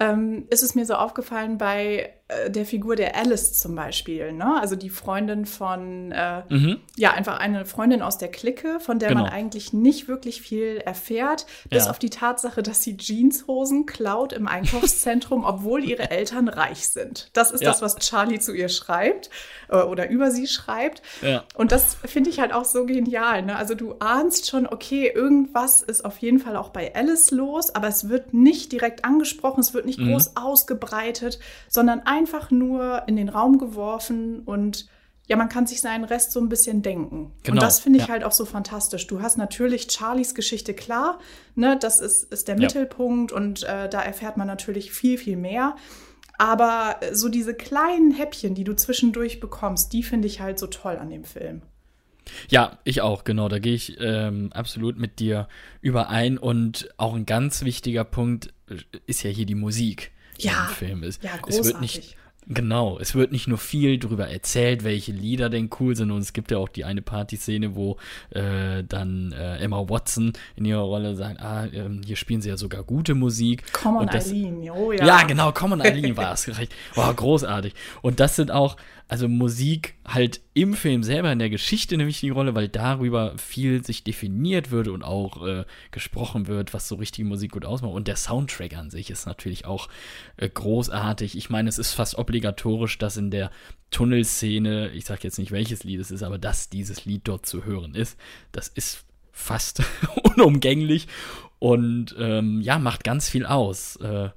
ähm, 0.00 0.46
ist 0.50 0.62
es 0.62 0.74
mir 0.74 0.86
so 0.86 0.94
aufgefallen 0.94 1.58
bei 1.58 2.14
äh, 2.28 2.50
der 2.50 2.64
Figur 2.64 2.96
der 2.96 3.16
Alice 3.16 3.58
zum 3.58 3.74
Beispiel, 3.74 4.32
ne? 4.32 4.58
Also 4.60 4.76
die 4.76 4.90
Freundin 4.90 5.46
von, 5.46 6.12
äh, 6.12 6.42
mhm. 6.48 6.80
ja, 6.96 7.12
einfach 7.12 7.38
eine 7.38 7.64
Freundin 7.66 8.02
aus 8.02 8.18
der 8.18 8.28
Clique, 8.28 8.80
von 8.80 8.98
der 8.98 9.10
genau. 9.10 9.22
man 9.22 9.30
eigentlich 9.30 9.72
nicht 9.72 10.08
wirklich 10.08 10.40
viel 10.40 10.78
erfährt, 10.78 11.46
bis 11.68 11.84
ja. 11.84 11.90
auf 11.90 11.98
die 11.98 12.10
Tatsache, 12.10 12.62
dass 12.62 12.82
sie 12.82 12.96
Jeanshosen 12.96 13.86
klaut 13.86 14.32
im 14.32 14.48
Einkaufszentrum, 14.48 15.44
obwohl 15.46 15.84
ihre 15.84 16.10
Eltern 16.10 16.48
reich 16.48 16.88
sind. 16.88 17.30
Das 17.32 17.50
ist 17.50 17.62
ja. 17.62 17.70
das, 17.70 17.82
was 17.82 17.96
Charlie 17.96 18.38
zu 18.38 18.54
ihr 18.54 18.68
schreibt 18.68 19.30
äh, 19.68 19.76
oder 19.76 20.08
über 20.08 20.30
sie 20.30 20.46
schreibt. 20.46 21.02
Ja. 21.22 21.44
Und 21.54 21.72
das 21.72 21.96
finde 22.06 22.30
ich 22.30 22.40
halt 22.40 22.52
auch 22.52 22.64
so 22.64 22.86
genial. 22.86 23.42
Ne? 23.42 23.56
Also 23.56 23.74
du 23.74 23.96
ahnst 23.98 24.48
schon, 24.48 24.66
okay, 24.66 25.10
irgendwas 25.14 25.82
ist 25.82 26.04
auf 26.04 26.18
jeden 26.18 26.38
Fall 26.38 26.56
auch 26.56 26.70
bei 26.70 26.94
Alice 26.94 27.30
los, 27.30 27.74
aber 27.74 27.88
es 27.88 28.08
wird 28.08 28.32
nicht 28.32 28.72
direkt 28.72 29.04
angesprochen, 29.04 29.60
es 29.60 29.74
wird 29.74 29.86
nicht 29.86 29.89
mhm. 29.98 30.12
groß 30.12 30.36
ausgebreitet, 30.36 31.38
sondern 31.68 32.00
einfach 32.00 32.50
nur 32.50 33.04
in 33.06 33.16
den 33.16 33.28
Raum 33.28 33.58
geworfen 33.58 34.40
und 34.40 34.88
ja, 35.26 35.36
man 35.36 35.48
kann 35.48 35.64
sich 35.64 35.80
seinen 35.80 36.02
Rest 36.02 36.32
so 36.32 36.40
ein 36.40 36.48
bisschen 36.48 36.82
denken. 36.82 37.32
Genau. 37.44 37.54
Und 37.54 37.62
das 37.62 37.78
finde 37.78 38.00
ich 38.00 38.06
ja. 38.06 38.12
halt 38.12 38.24
auch 38.24 38.32
so 38.32 38.44
fantastisch. 38.44 39.06
Du 39.06 39.22
hast 39.22 39.38
natürlich 39.38 39.86
Charlies 39.88 40.34
Geschichte 40.34 40.74
klar, 40.74 41.20
ne, 41.54 41.78
das 41.78 42.00
ist, 42.00 42.32
ist 42.32 42.48
der 42.48 42.56
ja. 42.56 42.62
Mittelpunkt 42.62 43.30
und 43.30 43.62
äh, 43.62 43.88
da 43.88 44.00
erfährt 44.00 44.36
man 44.36 44.48
natürlich 44.48 44.90
viel, 44.90 45.18
viel 45.18 45.36
mehr. 45.36 45.76
Aber 46.36 46.96
so 47.12 47.28
diese 47.28 47.54
kleinen 47.54 48.10
Häppchen, 48.10 48.54
die 48.54 48.64
du 48.64 48.74
zwischendurch 48.74 49.38
bekommst, 49.38 49.92
die 49.92 50.02
finde 50.02 50.26
ich 50.26 50.40
halt 50.40 50.58
so 50.58 50.66
toll 50.66 50.96
an 50.96 51.10
dem 51.10 51.22
Film. 51.22 51.62
Ja, 52.48 52.78
ich 52.84 53.00
auch, 53.00 53.24
genau. 53.24 53.48
Da 53.48 53.58
gehe 53.58 53.74
ich 53.74 53.96
ähm, 54.00 54.52
absolut 54.52 54.98
mit 54.98 55.18
dir 55.18 55.48
überein. 55.80 56.38
Und 56.38 56.88
auch 56.96 57.14
ein 57.14 57.26
ganz 57.26 57.64
wichtiger 57.64 58.04
Punkt 58.04 58.52
ist 59.06 59.22
ja 59.22 59.30
hier 59.30 59.46
die 59.46 59.54
Musik, 59.54 60.12
ja, 60.38 60.66
im 60.68 60.74
Film 60.74 61.02
ist. 61.02 61.22
Ja, 61.22 61.36
großartig. 61.36 61.60
Es 61.60 61.66
wird 61.66 61.80
nicht 61.80 62.16
Genau, 62.52 62.98
es 62.98 63.14
wird 63.14 63.30
nicht 63.30 63.46
nur 63.46 63.58
viel 63.58 63.98
darüber 63.98 64.28
erzählt, 64.28 64.82
welche 64.82 65.12
Lieder 65.12 65.50
denn 65.50 65.70
cool 65.78 65.94
sind, 65.94 66.10
und 66.10 66.18
es 66.18 66.32
gibt 66.32 66.50
ja 66.50 66.58
auch 66.58 66.68
die 66.68 66.84
eine 66.84 67.00
Partyszene, 67.00 67.76
wo 67.76 67.96
äh, 68.30 68.82
dann 68.82 69.30
äh, 69.30 69.58
Emma 69.58 69.88
Watson 69.88 70.32
in 70.56 70.64
ihrer 70.64 70.80
Rolle 70.80 71.14
sagt, 71.14 71.40
ah, 71.40 71.66
ähm, 71.72 72.00
hier 72.04 72.16
spielen 72.16 72.40
sie 72.40 72.48
ja 72.48 72.56
sogar 72.56 72.82
gute 72.82 73.14
Musik. 73.14 73.72
Common 73.72 74.08
Eileen, 74.08 74.68
oh 74.70 74.90
ja. 74.90 75.06
Ja, 75.06 75.22
genau, 75.24 75.52
Common 75.52 75.80
Eileen 75.80 76.16
war 76.16 76.32
es. 76.32 76.50
Wow, 76.94 77.14
großartig. 77.14 77.74
Und 78.02 78.18
das 78.18 78.34
sind 78.34 78.50
auch, 78.50 78.76
also 79.10 79.26
Musik 79.26 79.96
halt 80.06 80.40
im 80.54 80.72
Film 80.72 81.02
selber 81.02 81.32
in 81.32 81.40
der 81.40 81.50
Geschichte 81.50 81.96
eine 81.96 82.06
wichtige 82.06 82.32
Rolle, 82.32 82.54
weil 82.54 82.68
darüber 82.68 83.36
viel 83.38 83.84
sich 83.84 84.04
definiert 84.04 84.70
wird 84.70 84.86
und 84.86 85.02
auch 85.02 85.44
äh, 85.44 85.64
gesprochen 85.90 86.46
wird, 86.46 86.72
was 86.74 86.86
so 86.86 86.94
richtige 86.94 87.26
Musik 87.26 87.50
gut 87.50 87.64
ausmacht. 87.64 87.92
Und 87.92 88.06
der 88.06 88.14
Soundtrack 88.14 88.76
an 88.76 88.88
sich 88.88 89.10
ist 89.10 89.26
natürlich 89.26 89.64
auch 89.64 89.88
äh, 90.36 90.48
großartig. 90.48 91.36
Ich 91.36 91.50
meine, 91.50 91.68
es 91.68 91.78
ist 91.78 91.92
fast 91.92 92.18
obligatorisch, 92.18 92.98
dass 92.98 93.16
in 93.16 93.32
der 93.32 93.50
Tunnelszene, 93.90 94.90
ich 94.90 95.06
sage 95.06 95.22
jetzt 95.24 95.40
nicht 95.40 95.50
welches 95.50 95.82
Lied 95.82 95.98
es 95.98 96.12
ist, 96.12 96.22
aber 96.22 96.38
dass 96.38 96.68
dieses 96.68 97.04
Lied 97.04 97.22
dort 97.24 97.46
zu 97.46 97.64
hören 97.64 97.96
ist, 97.96 98.16
das 98.52 98.68
ist 98.68 99.04
fast 99.32 99.82
unumgänglich 100.22 101.08
und 101.58 102.14
ähm, 102.16 102.60
ja, 102.60 102.78
macht 102.78 103.02
ganz 103.02 103.28
viel 103.28 103.44
aus. 103.44 103.96
Äh, 103.96 104.28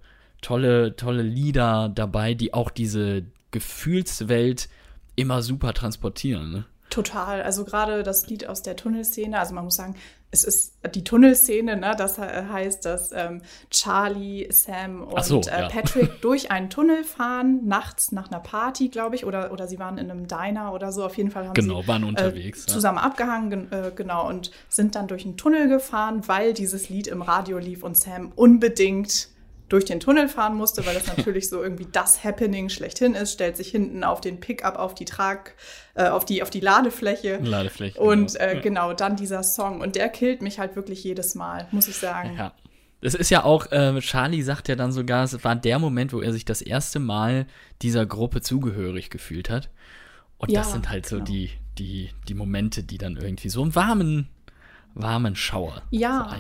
tolle, 0.42 0.96
tolle 0.96 1.22
Lieder 1.22 1.90
dabei, 1.94 2.34
die 2.34 2.56
auch 2.56 2.72
diese 2.72 3.24
Gefühlswelt 3.54 4.68
immer 5.16 5.42
super 5.42 5.74
transportieren. 5.74 6.52
Ne? 6.52 6.66
Total. 6.90 7.42
Also 7.42 7.64
gerade 7.64 8.04
das 8.04 8.28
Lied 8.28 8.48
aus 8.48 8.62
der 8.62 8.76
Tunnelszene, 8.76 9.40
also 9.40 9.56
man 9.56 9.64
muss 9.64 9.76
sagen, 9.76 9.96
es 10.30 10.44
ist 10.44 10.74
die 10.96 11.04
Tunnelszene, 11.04 11.78
ne? 11.78 11.96
das 11.98 12.18
heißt, 12.18 12.86
dass 12.86 13.12
ähm, 13.12 13.42
Charlie, 13.70 14.48
Sam 14.52 15.04
und 15.04 15.24
so, 15.24 15.42
äh, 15.42 15.62
ja. 15.62 15.70
Patrick 15.70 16.22
durch 16.22 16.50
einen 16.52 16.70
Tunnel 16.70 17.04
fahren, 17.04 17.66
nachts 17.66 18.12
nach 18.12 18.32
einer 18.32 18.40
Party, 18.40 18.90
glaube 18.90 19.16
ich, 19.16 19.26
oder, 19.26 19.52
oder 19.52 19.68
sie 19.68 19.78
waren 19.78 19.98
in 20.00 20.10
einem 20.10 20.28
Diner 20.28 20.74
oder 20.74 20.92
so. 20.92 21.06
Auf 21.06 21.18
jeden 21.18 21.30
Fall 21.30 21.46
haben 21.46 21.54
genau, 21.54 21.84
sie 21.84 21.88
waren 21.88 22.04
unterwegs, 22.04 22.64
äh, 22.64 22.68
zusammen 22.68 22.98
ja. 22.98 23.04
abgehangen, 23.04 23.72
äh, 23.72 23.92
genau, 23.96 24.28
und 24.28 24.52
sind 24.70 24.96
dann 24.96 25.08
durch 25.08 25.24
einen 25.26 25.38
Tunnel 25.38 25.70
gefahren, 25.70 26.28
weil 26.28 26.54
dieses 26.54 26.90
Lied 26.90 27.08
im 27.08 27.22
Radio 27.22 27.60
lief 27.60 27.84
und 27.84 27.96
Sam 27.96 28.32
unbedingt 28.36 29.30
durch 29.74 29.86
den 29.86 30.00
Tunnel 30.00 30.30
fahren 30.30 30.56
musste, 30.56 30.86
weil 30.86 30.94
das 30.94 31.08
natürlich 31.08 31.50
so 31.50 31.64
irgendwie 31.64 31.88
das 31.92 32.24
Happening 32.24 32.70
schlechthin 32.70 33.16
ist, 33.16 33.34
stellt 33.34 33.58
sich 33.58 33.70
hinten 33.70 34.04
auf 34.04 34.22
den 34.22 34.40
Pickup, 34.40 34.76
auf 34.76 34.94
die 34.94 35.06
Trag, 35.06 35.56
äh, 35.96 36.10
auf 36.10 36.26
die 36.26 36.44
auf 36.44 36.52
die 36.52 36.60
Ladefläche. 36.60 37.40
Ladefläche. 37.42 38.00
Und 38.00 38.34
genau. 38.34 38.46
Äh, 38.46 38.62
genau, 38.62 38.94
dann 38.94 39.16
dieser 39.16 39.42
Song 39.42 39.82
und 39.82 39.96
der 39.96 40.10
killt 40.10 40.44
mich 40.44 40.60
halt 40.60 40.76
wirklich 40.76 41.04
jedes 41.04 41.34
Mal, 41.34 41.68
muss 41.72 41.88
ich 41.88 41.98
sagen. 41.98 42.36
Ja. 42.38 42.54
Es 43.02 43.16
ist 43.16 43.32
ja 43.32 43.44
auch, 43.44 43.72
äh, 43.72 44.00
Charlie 44.00 44.44
sagt 44.44 44.68
ja 44.68 44.76
dann 44.76 44.92
sogar, 44.92 45.24
es 45.24 45.44
war 45.44 45.56
der 45.56 45.80
Moment, 45.80 46.14
wo 46.14 46.22
er 46.22 46.32
sich 46.32 46.46
das 46.46 46.62
erste 46.62 47.00
Mal 47.00 47.48
dieser 47.82 48.06
Gruppe 48.06 48.42
zugehörig 48.42 49.10
gefühlt 49.10 49.50
hat. 49.50 49.72
Und 50.38 50.52
ja, 50.52 50.60
das 50.60 50.72
sind 50.72 50.90
halt 50.90 51.08
so 51.08 51.16
genau. 51.16 51.26
die, 51.26 51.50
die, 51.80 52.12
die 52.28 52.36
Momente, 52.36 52.84
die 52.84 53.00
dann 53.00 53.18
irgendwie 53.18 53.50
so 53.50 53.64
einen 53.64 53.74
warmen, 53.74 54.30
warmen 54.94 55.36
Schauer 55.36 55.82
ja, 55.90 56.32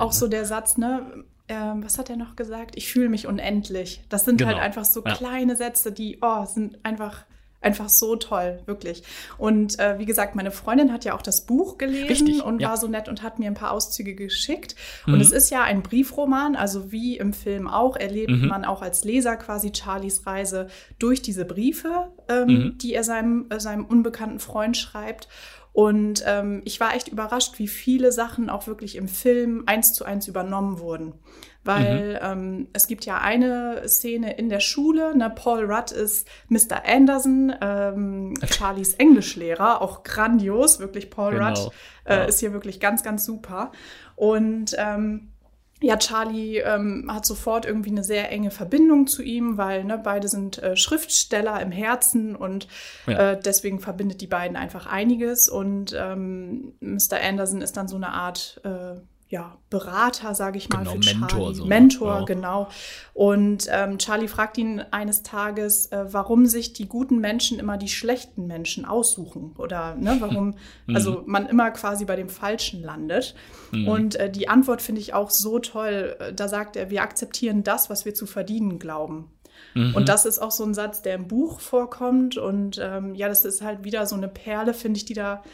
auch 0.00 0.12
so 0.12 0.26
der 0.26 0.44
Satz, 0.44 0.76
ne, 0.76 1.24
ähm, 1.50 1.84
was 1.84 1.98
hat 1.98 2.08
er 2.08 2.16
noch 2.16 2.36
gesagt? 2.36 2.76
Ich 2.76 2.90
fühle 2.90 3.08
mich 3.08 3.26
unendlich. 3.26 4.02
Das 4.08 4.24
sind 4.24 4.40
halt 4.40 4.50
genau. 4.50 4.60
halt 4.60 4.64
einfach 4.64 4.84
so 4.84 5.02
ja. 5.04 5.14
kleine 5.14 5.56
Sätze, 5.56 5.92
die, 5.92 6.18
oh, 6.22 6.46
sind 6.46 6.78
einfach 6.84 7.24
einfach 7.62 7.90
so 7.90 8.16
toll, 8.16 8.60
wirklich. 8.64 9.02
Und 9.36 9.78
äh, 9.78 9.98
wie 9.98 10.06
gesagt, 10.06 10.34
meine 10.34 10.50
Freundin 10.50 10.92
hat 10.92 11.04
ja 11.04 11.14
auch 11.14 11.22
das 11.22 11.44
Buch 11.44 11.76
gelesen 11.76 12.26
Richtig, 12.26 12.42
und 12.42 12.60
ja. 12.60 12.70
war 12.70 12.76
so 12.78 12.88
nett 12.88 13.08
und 13.08 13.22
hat 13.22 13.38
mir 13.38 13.48
ein 13.48 13.54
paar 13.54 13.72
Auszüge 13.72 14.14
geschickt. 14.14 14.74
Mhm. 15.04 15.14
Und 15.14 15.20
es 15.20 15.30
ist 15.30 15.50
ja 15.50 15.62
ein 15.62 15.82
Briefroman, 15.82 16.56
also 16.56 16.90
wie 16.90 17.18
im 17.18 17.32
Film 17.32 17.68
auch, 17.68 17.96
erlebt 17.96 18.30
mhm. 18.30 18.48
man 18.48 18.64
auch 18.64 18.80
als 18.80 19.04
Leser 19.04 19.36
quasi 19.36 19.72
Charlies 19.74 20.26
Reise 20.26 20.68
durch 20.98 21.20
diese 21.20 21.44
Briefe, 21.44 22.08
ähm, 22.28 22.46
mhm. 22.46 22.78
die 22.78 22.94
er 22.94 23.04
seinem, 23.04 23.46
äh, 23.50 23.60
seinem 23.60 23.84
unbekannten 23.84 24.38
Freund 24.38 24.76
schreibt. 24.76 25.28
Und 25.72 26.24
ähm, 26.26 26.62
ich 26.64 26.80
war 26.80 26.94
echt 26.94 27.08
überrascht, 27.08 27.58
wie 27.58 27.68
viele 27.68 28.10
Sachen 28.12 28.50
auch 28.50 28.66
wirklich 28.66 28.96
im 28.96 29.08
Film 29.08 29.62
eins 29.66 29.92
zu 29.92 30.04
eins 30.04 30.26
übernommen 30.26 30.80
wurden. 30.80 31.14
Weil 31.62 32.14
mhm. 32.14 32.18
ähm, 32.22 32.68
es 32.72 32.86
gibt 32.86 33.04
ja 33.04 33.18
eine 33.18 33.86
Szene 33.86 34.36
in 34.36 34.48
der 34.48 34.60
Schule, 34.60 35.16
ne, 35.16 35.30
Paul 35.30 35.70
Rudd 35.70 35.92
ist 35.92 36.26
Mr. 36.48 36.84
Anderson, 36.86 37.54
ähm, 37.60 38.34
Charlies 38.50 38.94
Englischlehrer, 38.94 39.82
auch 39.82 40.02
grandios, 40.02 40.80
wirklich 40.80 41.10
Paul 41.10 41.32
genau. 41.34 41.48
Rudd 41.48 41.72
äh, 42.04 42.16
ja. 42.16 42.24
ist 42.24 42.40
hier 42.40 42.52
wirklich 42.52 42.80
ganz, 42.80 43.02
ganz 43.02 43.24
super. 43.24 43.72
Und 44.16 44.74
ähm, 44.78 45.32
ja, 45.82 45.96
Charlie 45.96 46.58
ähm, 46.58 47.10
hat 47.12 47.24
sofort 47.24 47.64
irgendwie 47.64 47.90
eine 47.90 48.04
sehr 48.04 48.30
enge 48.30 48.50
Verbindung 48.50 49.06
zu 49.06 49.22
ihm, 49.22 49.56
weil 49.56 49.84
ne, 49.84 49.98
beide 49.98 50.28
sind 50.28 50.62
äh, 50.62 50.76
Schriftsteller 50.76 51.60
im 51.60 51.72
Herzen 51.72 52.36
und 52.36 52.68
ja. 53.06 53.32
äh, 53.32 53.40
deswegen 53.40 53.80
verbindet 53.80 54.20
die 54.20 54.26
beiden 54.26 54.56
einfach 54.56 54.86
einiges. 54.86 55.48
Und 55.48 55.96
ähm, 55.98 56.74
Mr. 56.80 57.20
Anderson 57.22 57.62
ist 57.62 57.76
dann 57.76 57.88
so 57.88 57.96
eine 57.96 58.12
Art 58.12 58.60
äh, 58.64 59.00
ja, 59.30 59.56
Berater, 59.70 60.34
sage 60.34 60.58
ich 60.58 60.68
mal, 60.70 60.80
genau, 60.80 60.90
für 60.90 60.98
Mentor, 60.98 61.28
Charlie. 61.28 61.54
So, 61.54 61.64
Mentor, 61.64 62.18
ja. 62.18 62.24
genau. 62.24 62.68
Und 63.14 63.68
ähm, 63.70 63.98
Charlie 63.98 64.26
fragt 64.26 64.58
ihn 64.58 64.80
eines 64.90 65.22
Tages, 65.22 65.86
äh, 65.92 66.12
warum 66.12 66.46
sich 66.46 66.72
die 66.72 66.88
guten 66.88 67.20
Menschen 67.20 67.60
immer 67.60 67.78
die 67.78 67.88
schlechten 67.88 68.48
Menschen 68.48 68.84
aussuchen 68.84 69.54
oder 69.56 69.94
ne, 69.94 70.16
warum 70.18 70.56
mhm. 70.86 70.96
also 70.96 71.22
man 71.26 71.46
immer 71.46 71.70
quasi 71.70 72.04
bei 72.04 72.16
dem 72.16 72.28
Falschen 72.28 72.82
landet. 72.82 73.36
Mhm. 73.70 73.86
Und 73.86 74.16
äh, 74.16 74.30
die 74.30 74.48
Antwort 74.48 74.82
finde 74.82 75.00
ich 75.00 75.14
auch 75.14 75.30
so 75.30 75.60
toll. 75.60 76.16
Da 76.34 76.48
sagt 76.48 76.74
er, 76.74 76.90
wir 76.90 77.02
akzeptieren 77.02 77.62
das, 77.62 77.88
was 77.88 78.04
wir 78.04 78.14
zu 78.14 78.26
verdienen 78.26 78.80
glauben. 78.80 79.30
Mhm. 79.74 79.94
Und 79.94 80.08
das 80.08 80.26
ist 80.26 80.40
auch 80.40 80.50
so 80.50 80.64
ein 80.64 80.74
Satz, 80.74 81.02
der 81.02 81.14
im 81.14 81.28
Buch 81.28 81.60
vorkommt. 81.60 82.36
Und 82.36 82.80
ähm, 82.82 83.14
ja, 83.14 83.28
das 83.28 83.44
ist 83.44 83.62
halt 83.62 83.84
wieder 83.84 84.06
so 84.06 84.16
eine 84.16 84.28
Perle, 84.28 84.74
finde 84.74 84.98
ich, 84.98 85.04
die 85.04 85.14
da 85.14 85.44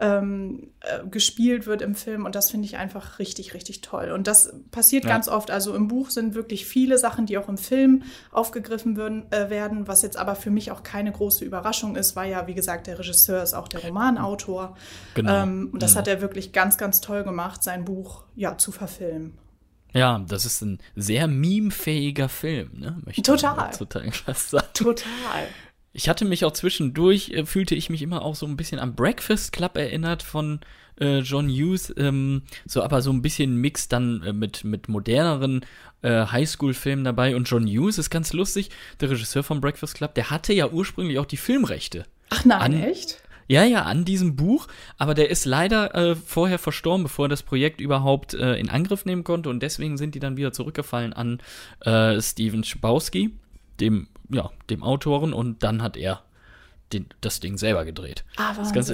ähm, 0.00 0.72
äh, 0.80 1.06
gespielt 1.06 1.66
wird 1.66 1.82
im 1.82 1.94
Film. 1.94 2.24
Und 2.24 2.34
das 2.34 2.50
finde 2.50 2.66
ich 2.66 2.76
einfach 2.76 3.18
richtig, 3.18 3.54
richtig 3.54 3.80
toll. 3.80 4.10
Und 4.10 4.26
das 4.26 4.52
passiert 4.70 5.04
ja. 5.04 5.10
ganz 5.10 5.28
oft. 5.28 5.50
Also 5.50 5.74
im 5.74 5.88
Buch 5.88 6.10
sind 6.10 6.34
wirklich 6.34 6.66
viele 6.66 6.98
Sachen, 6.98 7.26
die 7.26 7.38
auch 7.38 7.48
im 7.48 7.58
Film 7.58 8.02
aufgegriffen 8.32 8.96
würden, 8.96 9.30
äh, 9.30 9.50
werden, 9.50 9.86
was 9.86 10.02
jetzt 10.02 10.16
aber 10.16 10.34
für 10.34 10.50
mich 10.50 10.72
auch 10.72 10.82
keine 10.82 11.12
große 11.12 11.44
Überraschung 11.44 11.96
ist, 11.96 12.16
weil 12.16 12.30
ja, 12.30 12.46
wie 12.46 12.54
gesagt, 12.54 12.86
der 12.86 12.98
Regisseur 12.98 13.42
ist 13.42 13.54
auch 13.54 13.68
der 13.68 13.82
Romanautor. 13.84 14.76
Genau. 15.14 15.42
Ähm, 15.42 15.70
und 15.72 15.82
das 15.82 15.94
mhm. 15.94 15.98
hat 15.98 16.08
er 16.08 16.20
wirklich 16.20 16.52
ganz, 16.52 16.76
ganz 16.76 17.00
toll 17.00 17.22
gemacht, 17.22 17.62
sein 17.62 17.84
Buch 17.84 18.24
ja 18.34 18.58
zu 18.58 18.72
verfilmen. 18.72 19.38
Ja, 19.92 20.18
das 20.26 20.44
ist 20.44 20.60
ein 20.60 20.78
sehr 20.96 21.28
memefähiger 21.28 22.28
Film, 22.28 22.70
ne? 22.74 23.00
Möchte 23.04 23.22
Total. 23.22 23.70
Total 23.70 24.10
fast 24.10 24.50
sagen. 24.50 24.66
Total. 24.74 25.46
Ich 25.96 26.08
hatte 26.08 26.24
mich 26.24 26.44
auch 26.44 26.52
zwischendurch, 26.52 27.30
äh, 27.30 27.46
fühlte 27.46 27.76
ich 27.76 27.88
mich 27.88 28.02
immer 28.02 28.22
auch 28.22 28.34
so 28.34 28.46
ein 28.46 28.56
bisschen 28.56 28.80
am 28.80 28.96
Breakfast 28.96 29.52
Club 29.52 29.76
erinnert 29.76 30.24
von 30.24 30.58
äh, 31.00 31.20
John 31.20 31.48
Hughes, 31.48 31.94
ähm, 31.96 32.42
so 32.66 32.82
aber 32.82 33.00
so 33.00 33.12
ein 33.12 33.22
bisschen 33.22 33.56
Mix 33.56 33.86
dann 33.86 34.20
äh, 34.24 34.32
mit, 34.32 34.64
mit 34.64 34.88
moderneren 34.88 35.64
äh, 36.02 36.26
Highschool-Filmen 36.26 37.04
dabei. 37.04 37.36
Und 37.36 37.48
John 37.48 37.68
Hughes 37.68 37.98
ist 37.98 38.10
ganz 38.10 38.32
lustig, 38.32 38.70
der 39.00 39.10
Regisseur 39.10 39.44
von 39.44 39.60
Breakfast 39.60 39.94
Club, 39.94 40.14
der 40.16 40.30
hatte 40.30 40.52
ja 40.52 40.68
ursprünglich 40.68 41.20
auch 41.20 41.26
die 41.26 41.36
Filmrechte. 41.36 42.06
Ach 42.30 42.44
nein, 42.44 42.60
an, 42.60 42.82
echt? 42.82 43.22
Ja, 43.46 43.62
ja, 43.62 43.82
an 43.82 44.04
diesem 44.04 44.34
Buch, 44.34 44.66
aber 44.98 45.14
der 45.14 45.30
ist 45.30 45.44
leider 45.44 45.94
äh, 45.94 46.16
vorher 46.16 46.58
verstorben, 46.58 47.04
bevor 47.04 47.26
er 47.26 47.28
das 47.28 47.44
Projekt 47.44 47.80
überhaupt 47.80 48.34
äh, 48.34 48.56
in 48.56 48.68
Angriff 48.68 49.04
nehmen 49.04 49.22
konnte 49.22 49.48
und 49.48 49.62
deswegen 49.62 49.96
sind 49.96 50.16
die 50.16 50.20
dann 50.20 50.36
wieder 50.36 50.52
zurückgefallen 50.52 51.12
an 51.12 51.40
äh, 51.80 52.20
Steven 52.20 52.64
Schabowski, 52.64 53.30
dem 53.80 54.08
ja, 54.30 54.50
dem 54.70 54.82
Autoren 54.82 55.32
und 55.32 55.62
dann 55.62 55.82
hat 55.82 55.96
er 55.96 56.22
den, 56.92 57.06
das 57.20 57.40
Ding 57.40 57.58
selber 57.58 57.84
gedreht. 57.84 58.24
Ah, 58.36 58.54
das 58.54 58.68
ist 58.68 58.74
ganz, 58.74 58.88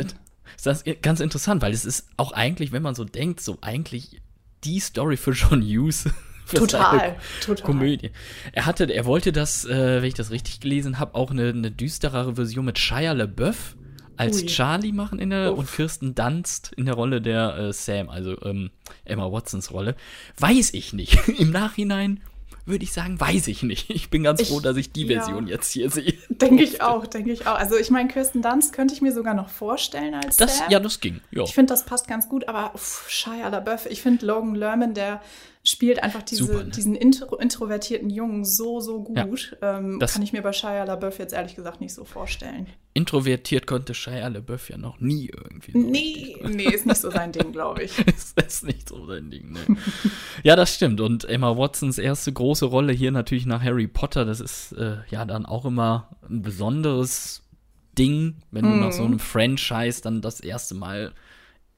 das 0.62 0.82
ist 0.82 1.02
ganz 1.02 1.20
interessant, 1.20 1.62
weil 1.62 1.72
es 1.72 1.84
ist 1.84 2.08
auch 2.16 2.32
eigentlich, 2.32 2.72
wenn 2.72 2.82
man 2.82 2.94
so 2.94 3.04
denkt, 3.04 3.40
so 3.40 3.58
eigentlich 3.60 4.20
die 4.64 4.80
Story 4.80 5.16
für 5.16 5.32
John 5.32 5.62
Hughes. 5.62 6.08
total, 6.46 7.16
total. 7.44 7.64
Komödie. 7.64 8.10
Er 8.52 8.66
hatte, 8.66 8.92
er 8.92 9.04
wollte 9.04 9.32
das, 9.32 9.64
äh, 9.64 10.02
wenn 10.02 10.08
ich 10.08 10.14
das 10.14 10.30
richtig 10.30 10.60
gelesen 10.60 10.98
habe, 10.98 11.14
auch 11.14 11.30
eine, 11.30 11.48
eine 11.50 11.70
düsterere 11.70 12.34
Version 12.34 12.64
mit 12.64 12.78
Shia 12.78 13.12
LaBeouf 13.12 13.76
als 14.16 14.42
Ui. 14.42 14.46
Charlie 14.46 14.92
machen 14.92 15.18
in 15.18 15.30
der 15.30 15.52
Uff. 15.52 15.60
und 15.60 15.72
Kirsten 15.72 16.14
Dunst 16.14 16.72
in 16.76 16.84
der 16.84 16.94
Rolle 16.94 17.22
der 17.22 17.56
äh, 17.56 17.72
Sam, 17.72 18.10
also 18.10 18.36
ähm, 18.42 18.70
Emma 19.04 19.30
Watsons 19.32 19.72
Rolle. 19.72 19.96
Weiß 20.38 20.74
ich 20.74 20.92
nicht. 20.92 21.28
Im 21.38 21.50
Nachhinein 21.50 22.20
würde 22.66 22.84
ich 22.84 22.92
sagen, 22.92 23.20
weiß 23.20 23.48
ich 23.48 23.62
nicht. 23.62 23.90
Ich 23.90 24.10
bin 24.10 24.22
ganz 24.22 24.48
froh, 24.48 24.58
ich, 24.58 24.62
dass 24.62 24.76
ich 24.76 24.92
die 24.92 25.06
Version 25.06 25.46
ja. 25.46 25.54
jetzt 25.54 25.72
hier 25.72 25.90
sehe. 25.90 26.14
Denke 26.28 26.62
ich 26.62 26.82
auch, 26.82 27.06
denke 27.06 27.32
ich 27.32 27.46
auch. 27.46 27.58
Also 27.58 27.76
ich 27.76 27.90
meine, 27.90 28.08
Kirsten 28.08 28.42
Dunst 28.42 28.72
könnte 28.72 28.94
ich 28.94 29.02
mir 29.02 29.12
sogar 29.12 29.34
noch 29.34 29.48
vorstellen 29.48 30.14
als 30.14 30.36
das, 30.36 30.58
Sam. 30.58 30.70
Ja, 30.70 30.80
das 30.80 31.00
ging. 31.00 31.20
Ja. 31.30 31.42
Ich 31.44 31.54
finde, 31.54 31.72
das 31.72 31.84
passt 31.84 32.08
ganz 32.08 32.28
gut, 32.28 32.48
aber 32.48 32.74
uff, 32.74 33.06
Shia 33.08 33.48
LaBeouf, 33.48 33.86
ich 33.86 34.02
finde 34.02 34.26
Logan 34.26 34.54
Lerman, 34.54 34.94
der 34.94 35.20
spielt 35.62 36.02
einfach 36.02 36.22
diese, 36.22 36.44
Super, 36.44 36.64
ne? 36.64 36.70
diesen 36.70 36.94
intro, 36.94 37.36
introvertierten 37.36 38.08
Jungen 38.08 38.44
so, 38.46 38.80
so 38.80 39.02
gut. 39.02 39.56
ähm, 39.60 39.98
das- 40.00 40.14
kann 40.14 40.22
ich 40.22 40.32
mir 40.32 40.40
bei 40.42 40.52
Shia 40.54 40.84
LaBeouf 40.84 41.18
jetzt 41.18 41.34
ehrlich 41.34 41.54
gesagt 41.54 41.80
nicht 41.82 41.92
so 41.92 42.04
vorstellen. 42.04 42.66
Introvertiert 42.94 43.66
konnte 43.66 43.92
Shia 43.92 44.28
LaBeouf 44.28 44.70
ja 44.70 44.78
noch 44.78 45.00
nie 45.00 45.28
irgendwie. 45.28 45.72
so 45.72 45.78
Nee, 45.78 46.36
nee, 46.42 46.64
ist 46.64 46.86
nicht 46.86 47.00
so 47.00 47.10
sein 47.10 47.32
Ding, 47.32 47.52
glaube 47.52 47.82
ich. 47.84 47.98
ist 48.06 48.40
das 48.40 48.62
nicht 48.62 48.88
so 48.88 49.06
sein 49.06 49.30
Ding, 49.30 49.52
ne? 49.52 49.60
ja, 50.42 50.56
das 50.56 50.74
stimmt. 50.74 51.00
Und 51.02 51.26
Emma 51.26 51.56
Watsons 51.56 51.98
erste 51.98 52.32
große 52.32 52.64
Rolle 52.64 52.92
hier 52.94 53.12
natürlich 53.12 53.44
nach 53.46 53.62
Harry 53.62 53.86
Potter, 53.86 54.24
das 54.24 54.40
ist 54.40 54.72
äh, 54.72 54.96
ja 55.10 55.26
dann 55.26 55.44
auch 55.44 55.66
immer 55.66 56.16
ein 56.28 56.40
besonderes 56.40 57.42
Ding, 57.98 58.36
wenn 58.50 58.64
du 58.64 58.70
nach 58.76 58.92
so 58.92 59.04
einem 59.04 59.18
Franchise 59.18 60.00
dann 60.00 60.22
das 60.22 60.40
erste 60.40 60.74
Mal 60.74 61.12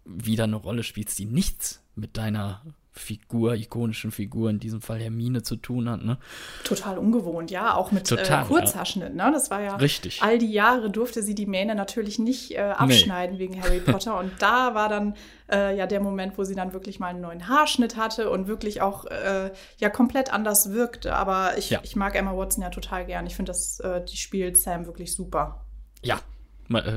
wieder 0.04 0.44
eine 0.44 0.56
Rolle 0.56 0.82
spielst, 0.84 1.18
die 1.18 1.24
nichts 1.24 1.82
mit 1.96 2.16
deiner 2.16 2.62
Figur, 2.94 3.54
ikonischen 3.54 4.10
Figur, 4.12 4.50
in 4.50 4.60
diesem 4.60 4.82
Fall 4.82 5.00
Hermine 5.00 5.42
zu 5.42 5.56
tun 5.56 5.88
hat, 5.88 6.04
ne? 6.04 6.18
Total 6.62 6.98
ungewohnt, 6.98 7.50
ja, 7.50 7.74
auch 7.74 7.90
mit 7.90 8.06
Total, 8.06 8.42
äh, 8.44 8.46
Kurzhaarschnitt, 8.46 9.14
ne? 9.14 9.30
Das 9.32 9.50
war 9.50 9.62
ja 9.62 9.76
Richtig. 9.76 10.22
all 10.22 10.38
die 10.38 10.52
Jahre 10.52 10.90
durfte 10.90 11.22
sie 11.22 11.34
die 11.34 11.46
Mähne 11.46 11.74
natürlich 11.74 12.18
nicht 12.18 12.52
äh, 12.52 12.58
abschneiden 12.58 13.38
wegen 13.38 13.60
Harry 13.62 13.80
Potter 13.80 14.18
und 14.18 14.30
da 14.40 14.74
war 14.74 14.90
dann 14.90 15.14
äh, 15.50 15.74
ja 15.76 15.86
der 15.86 16.00
Moment, 16.00 16.36
wo 16.36 16.44
sie 16.44 16.54
dann 16.54 16.74
wirklich 16.74 17.00
mal 17.00 17.08
einen 17.08 17.22
neuen 17.22 17.48
Haarschnitt 17.48 17.96
hatte 17.96 18.28
und 18.28 18.46
wirklich 18.46 18.82
auch 18.82 19.06
äh, 19.06 19.50
ja 19.78 19.88
komplett 19.88 20.30
anders 20.32 20.72
wirkte. 20.72 21.14
Aber 21.14 21.56
ich, 21.56 21.70
Ja. 21.70 21.80
ich 21.82 21.96
mag 21.96 22.14
Emma 22.14 22.36
Watson 22.36 22.62
ja 22.62 22.68
total 22.68 23.06
gern. 23.06 23.26
Ich 23.26 23.36
finde, 23.36 23.52
das 23.52 23.80
äh, 23.80 24.04
die 24.04 24.16
spielt 24.18 24.58
Sam 24.58 24.84
wirklich 24.84 25.14
super. 25.14 25.64
Ja, 26.02 26.16
äh, 26.16 26.18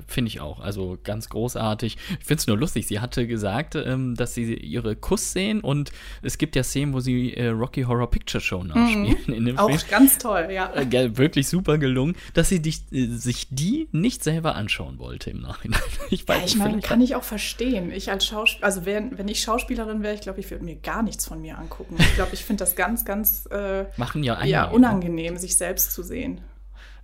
finde 0.07 0.29
ich 0.29 0.39
auch. 0.41 0.59
Also 0.59 0.97
ganz 1.03 1.29
großartig. 1.29 1.97
Ich 2.19 2.25
finde 2.25 2.39
es 2.39 2.47
nur 2.47 2.57
lustig. 2.57 2.87
Sie 2.87 2.99
hatte 2.99 3.27
gesagt, 3.27 3.75
ähm, 3.75 4.15
dass 4.15 4.33
sie 4.33 4.53
ihre 4.53 4.95
Kussszenen 4.95 5.61
und 5.61 5.91
es 6.21 6.37
gibt 6.37 6.55
ja 6.55 6.63
Szenen, 6.63 6.93
wo 6.93 6.99
sie 6.99 7.33
äh, 7.33 7.47
Rocky 7.47 7.83
Horror 7.83 8.09
Picture 8.09 8.41
Show 8.41 8.63
nachspielen 8.63 9.33
in 9.33 9.45
dem 9.45 9.57
Auch 9.57 9.69
Film. 9.69 9.81
ganz 9.89 10.17
toll, 10.17 10.49
ja. 10.51 10.71
Äh, 10.73 11.17
wirklich 11.17 11.47
super 11.47 11.77
gelungen, 11.77 12.15
dass 12.33 12.49
sie 12.49 12.61
dich, 12.61 12.81
äh, 12.91 13.07
sich 13.07 13.47
die 13.49 13.87
nicht 13.91 14.23
selber 14.23 14.55
anschauen 14.55 14.99
wollte 14.99 15.29
im 15.29 15.41
Nachhinein. 15.41 15.81
Ich 16.09 16.27
Ja, 16.27 16.41
ich 16.45 16.55
meine, 16.55 16.81
kann 16.81 17.01
ich 17.01 17.15
auch 17.15 17.23
verstehen. 17.23 17.91
Ich 17.91 18.11
als 18.11 18.25
Schauspielerin, 18.25 18.63
also 18.63 18.85
wenn, 18.85 19.17
wenn 19.17 19.27
ich 19.27 19.41
Schauspielerin 19.41 20.03
wäre, 20.03 20.13
ich 20.13 20.21
glaube, 20.21 20.39
ich 20.39 20.49
würde 20.51 20.63
mir 20.63 20.75
gar 20.75 21.01
nichts 21.03 21.25
von 21.25 21.41
mir 21.41 21.57
angucken. 21.57 21.95
Ich 21.97 22.15
glaube, 22.15 22.33
ich 22.33 22.45
finde 22.45 22.63
das 22.63 22.75
ganz, 22.75 23.05
ganz 23.05 23.47
äh, 23.51 23.85
machen 23.97 24.23
ja 24.23 24.35
einige. 24.35 24.51
ja, 24.51 24.65
unangenehm, 24.65 25.37
sich 25.37 25.57
selbst 25.57 25.91
zu 25.93 26.03
sehen. 26.03 26.41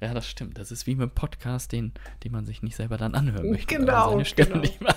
Ja, 0.01 0.15
das 0.15 0.27
stimmt. 0.27 0.57
Das 0.57 0.71
ist 0.71 0.87
wie 0.87 0.95
mit 0.95 1.03
einem 1.03 1.11
Podcast, 1.11 1.71
den, 1.71 1.91
den 2.23 2.31
man 2.31 2.45
sich 2.45 2.63
nicht 2.63 2.75
selber 2.75 2.97
dann 2.97 3.13
anhören 3.13 3.51
möchte. 3.51 3.75
man 3.75 3.85
Genau, 3.85 4.11
seine 4.11 4.25
Stimme 4.25 4.49
genau. 4.49 4.61
nicht 4.61 4.81
mag. 4.81 4.95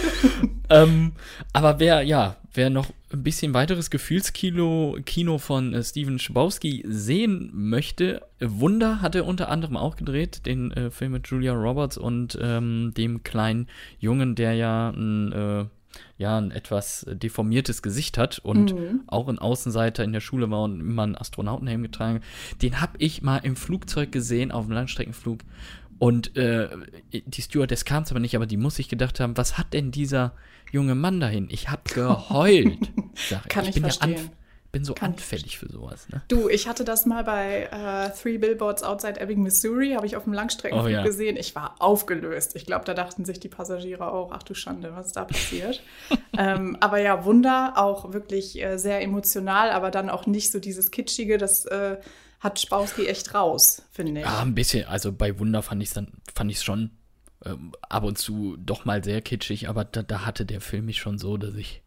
ähm, 0.68 1.12
aber 1.52 1.78
wer, 1.78 2.02
ja, 2.02 2.36
wer 2.52 2.68
noch 2.68 2.90
ein 3.12 3.22
bisschen 3.22 3.54
weiteres 3.54 3.88
Gefühlskino 3.88 4.98
Kino 5.06 5.38
von 5.38 5.72
äh, 5.74 5.84
Steven 5.84 6.18
Schabowski 6.18 6.84
sehen 6.88 7.50
möchte, 7.52 8.26
Wunder 8.40 9.00
hat 9.00 9.14
er 9.14 9.26
unter 9.26 9.48
anderem 9.48 9.76
auch 9.76 9.94
gedreht, 9.94 10.44
den 10.44 10.72
äh, 10.72 10.90
Film 10.90 11.12
mit 11.12 11.28
Julia 11.28 11.52
Roberts 11.52 11.96
und 11.96 12.36
ähm, 12.42 12.92
dem 12.96 13.22
kleinen 13.22 13.68
Jungen, 14.00 14.34
der 14.34 14.54
ja 14.54 14.90
ein, 14.90 15.32
äh, 15.32 15.64
ja, 16.18 16.38
ein 16.38 16.50
etwas 16.50 17.06
deformiertes 17.08 17.82
Gesicht 17.82 18.18
hat 18.18 18.38
und 18.38 18.74
auch 19.06 19.28
ein 19.28 19.38
Außenseiter 19.38 20.04
in 20.04 20.12
der 20.12 20.20
Schule 20.20 20.50
war 20.50 20.62
und 20.62 20.80
immer 20.80 21.02
einen 21.02 21.16
Astronautenhelm 21.16 21.82
getragen. 21.82 22.20
Den 22.60 22.80
habe 22.80 22.92
ich 22.98 23.22
mal 23.22 23.38
im 23.38 23.56
Flugzeug 23.56 24.12
gesehen, 24.12 24.52
auf 24.52 24.66
dem 24.66 24.72
Langstreckenflug. 24.72 25.40
Und 25.98 26.36
äh, 26.36 26.68
die 27.12 27.42
Stewardess 27.42 27.84
kam 27.84 28.04
aber 28.10 28.18
nicht, 28.18 28.34
aber 28.34 28.46
die 28.46 28.56
muss 28.56 28.76
sich 28.76 28.88
gedacht 28.88 29.20
haben, 29.20 29.36
was 29.36 29.56
hat 29.56 29.72
denn 29.72 29.92
dieser 29.92 30.32
junge 30.72 30.96
Mann 30.96 31.20
dahin? 31.20 31.48
Ich 31.50 31.68
habe 31.68 31.82
geheult. 31.94 32.90
Sag, 33.14 33.48
Kann 33.48 33.66
ich 33.66 33.74
bin 33.74 33.84
verstehen. 33.84 34.16
Ja 34.16 34.41
bin 34.72 34.84
so 34.84 34.94
Kann 34.94 35.12
anfällig 35.12 35.58
für 35.58 35.70
sowas. 35.70 36.08
Ne? 36.08 36.22
Du, 36.28 36.48
ich 36.48 36.66
hatte 36.66 36.84
das 36.84 37.04
mal 37.04 37.22
bei 37.24 37.68
äh, 37.70 38.10
Three 38.18 38.38
Billboards 38.38 38.82
Outside 38.82 39.20
Ebbing, 39.20 39.42
Missouri, 39.42 39.92
habe 39.92 40.06
ich 40.06 40.16
auf 40.16 40.24
dem 40.24 40.32
Langstreckenflug 40.32 40.86
Oh, 40.86 40.88
ja. 40.92 41.02
gesehen. 41.04 41.36
Ich 41.36 41.54
war 41.54 41.76
aufgelöst. 41.78 42.56
Ich 42.56 42.64
glaube, 42.64 42.86
da 42.86 42.94
dachten 42.94 43.26
sich 43.26 43.38
die 43.38 43.48
Passagiere 43.48 44.10
auch, 44.10 44.32
ach 44.32 44.42
du 44.42 44.54
Schande, 44.54 44.96
was 44.96 45.12
da 45.12 45.24
passiert? 45.24 45.82
ähm, 46.38 46.78
aber 46.80 46.98
ja, 46.98 47.24
Wunder, 47.26 47.74
auch 47.76 48.14
wirklich 48.14 48.60
äh, 48.62 48.78
sehr 48.78 49.02
emotional, 49.02 49.70
aber 49.70 49.90
dann 49.90 50.08
auch 50.08 50.26
nicht 50.26 50.50
so 50.50 50.58
dieses 50.58 50.90
Kitschige, 50.90 51.36
das 51.36 51.66
äh, 51.66 51.98
hat 52.40 52.58
Spauski 52.58 53.06
echt 53.06 53.34
raus, 53.34 53.82
finde 53.92 54.22
ich. 54.22 54.26
Ja, 54.26 54.40
ein 54.40 54.54
bisschen. 54.54 54.86
Also 54.88 55.12
bei 55.12 55.38
Wunder 55.38 55.62
fand 55.62 55.82
ich 55.82 55.90
es 55.90 55.94
dann, 55.94 56.08
fand 56.34 56.50
ich 56.50 56.60
schon 56.62 56.90
ähm, 57.44 57.72
ab 57.88 58.04
und 58.04 58.16
zu 58.16 58.56
doch 58.56 58.86
mal 58.86 59.04
sehr 59.04 59.20
kitschig, 59.20 59.68
aber 59.68 59.84
da, 59.84 60.02
da 60.02 60.24
hatte 60.24 60.46
der 60.46 60.62
Film 60.62 60.86
mich 60.86 60.98
schon 60.98 61.18
so, 61.18 61.36
dass 61.36 61.54
ich 61.56 61.81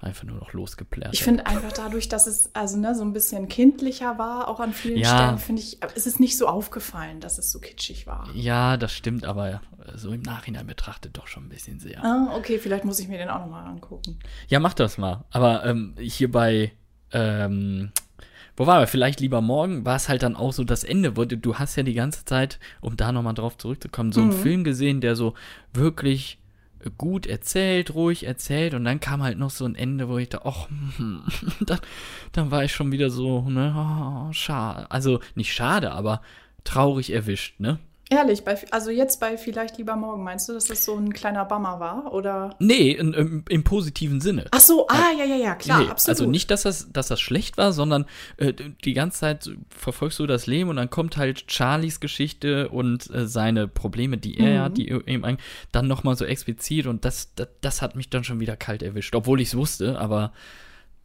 einfach 0.00 0.24
nur 0.24 0.36
noch 0.36 0.52
losgeplärt 0.52 1.12
Ich 1.12 1.22
finde 1.22 1.46
einfach 1.46 1.72
dadurch, 1.72 2.08
dass 2.08 2.26
es 2.26 2.54
also 2.54 2.78
ne, 2.78 2.94
so 2.94 3.02
ein 3.02 3.12
bisschen 3.12 3.48
kindlicher 3.48 4.18
war, 4.18 4.48
auch 4.48 4.60
an 4.60 4.72
vielen 4.72 4.98
Ja. 4.98 5.08
Stellen, 5.08 5.38
finde 5.38 5.62
ich, 5.62 5.78
es 5.94 6.06
ist 6.06 6.20
nicht 6.20 6.38
so 6.38 6.46
aufgefallen, 6.46 7.20
dass 7.20 7.38
es 7.38 7.52
so 7.52 7.58
kitschig 7.58 8.06
war. 8.06 8.28
Ja, 8.34 8.76
das 8.76 8.92
stimmt, 8.92 9.24
aber 9.24 9.60
so 9.94 10.10
im 10.12 10.22
Nachhinein 10.22 10.66
betrachtet 10.66 11.16
doch 11.16 11.26
schon 11.26 11.44
ein 11.44 11.48
bisschen 11.48 11.80
sehr. 11.80 12.04
Ah, 12.04 12.34
okay, 12.36 12.58
vielleicht 12.58 12.84
muss 12.84 12.98
ich 12.98 13.08
mir 13.08 13.18
den 13.18 13.28
auch 13.28 13.40
nochmal 13.40 13.66
angucken. 13.66 14.18
Ja, 14.48 14.60
mach 14.60 14.74
das 14.74 14.98
mal. 14.98 15.24
Aber 15.30 15.64
ähm, 15.64 15.94
hier 15.98 16.30
bei, 16.30 16.72
ähm, 17.12 17.92
wo 18.56 18.66
war 18.66 18.80
wir? 18.80 18.86
Vielleicht 18.86 19.20
lieber 19.20 19.40
morgen, 19.40 19.84
war 19.84 19.96
es 19.96 20.08
halt 20.08 20.22
dann 20.22 20.36
auch 20.36 20.52
so 20.52 20.64
das 20.64 20.84
Ende. 20.84 21.16
Wo 21.16 21.24
du, 21.24 21.36
du 21.36 21.56
hast 21.56 21.76
ja 21.76 21.82
die 21.82 21.94
ganze 21.94 22.24
Zeit, 22.24 22.58
um 22.80 22.96
da 22.96 23.12
nochmal 23.12 23.34
drauf 23.34 23.56
zurückzukommen, 23.56 24.12
so 24.12 24.20
einen 24.22 24.32
Film 24.32 24.64
gesehen, 24.64 25.00
der 25.00 25.16
so 25.16 25.34
wirklich 25.72 26.38
gut 26.96 27.26
erzählt, 27.26 27.94
ruhig 27.94 28.24
erzählt 28.24 28.74
und 28.74 28.84
dann 28.84 29.00
kam 29.00 29.22
halt 29.22 29.38
noch 29.38 29.50
so 29.50 29.64
ein 29.64 29.74
Ende, 29.74 30.08
wo 30.08 30.18
ich 30.18 30.28
da, 30.28 30.42
ach, 30.44 30.68
hm, 30.96 31.24
dann, 31.66 31.80
dann 32.32 32.50
war 32.50 32.64
ich 32.64 32.72
schon 32.72 32.92
wieder 32.92 33.10
so, 33.10 33.42
ne, 33.48 33.74
oh, 33.76 34.32
schade. 34.32 34.90
Also 34.90 35.20
nicht 35.34 35.52
schade, 35.52 35.92
aber 35.92 36.22
traurig 36.64 37.12
erwischt, 37.12 37.60
ne? 37.60 37.78
Ehrlich, 38.12 38.42
bei, 38.44 38.58
also 38.72 38.90
jetzt 38.90 39.20
bei 39.20 39.38
Vielleicht 39.38 39.78
lieber 39.78 39.94
morgen, 39.94 40.24
meinst 40.24 40.48
du, 40.48 40.52
dass 40.52 40.64
das 40.64 40.84
so 40.84 40.96
ein 40.96 41.12
kleiner 41.12 41.44
Bummer 41.44 41.78
war? 41.78 42.12
Oder? 42.12 42.56
Nee, 42.58 42.90
in, 42.90 43.12
im, 43.14 43.44
im 43.48 43.62
positiven 43.62 44.20
Sinne. 44.20 44.46
Ach 44.50 44.58
so, 44.60 44.88
ah, 44.88 45.12
ja, 45.16 45.24
ja, 45.24 45.36
ja, 45.36 45.54
klar, 45.54 45.84
Nee, 45.84 45.88
absolut. 45.90 46.18
Also 46.18 46.28
nicht, 46.28 46.50
dass 46.50 46.62
das, 46.62 46.92
dass 46.92 47.06
das 47.06 47.20
schlecht 47.20 47.56
war, 47.56 47.72
sondern 47.72 48.06
äh, 48.36 48.52
die 48.84 48.94
ganze 48.94 49.20
Zeit 49.20 49.50
verfolgst 49.70 50.18
du 50.18 50.26
das 50.26 50.48
Leben 50.48 50.70
und 50.70 50.76
dann 50.76 50.90
kommt 50.90 51.16
halt 51.16 51.44
Charlies 51.52 52.00
Geschichte 52.00 52.68
und 52.70 53.08
äh, 53.14 53.28
seine 53.28 53.68
Probleme, 53.68 54.18
die 54.18 54.38
er 54.38 54.60
Mhm. 54.60 54.64
hat, 54.64 54.76
die 54.76 54.88
eben 54.88 55.24
ein- 55.24 55.38
dann 55.70 55.86
nochmal 55.86 56.16
so 56.16 56.24
explizit 56.24 56.86
und 56.88 57.04
das, 57.04 57.32
das, 57.36 57.46
das 57.60 57.80
hat 57.80 57.94
mich 57.94 58.10
dann 58.10 58.24
schon 58.24 58.40
wieder 58.40 58.56
kalt 58.56 58.82
erwischt, 58.82 59.14
obwohl 59.14 59.40
ich 59.40 59.48
es 59.48 59.56
wusste, 59.56 60.00
aber 60.00 60.32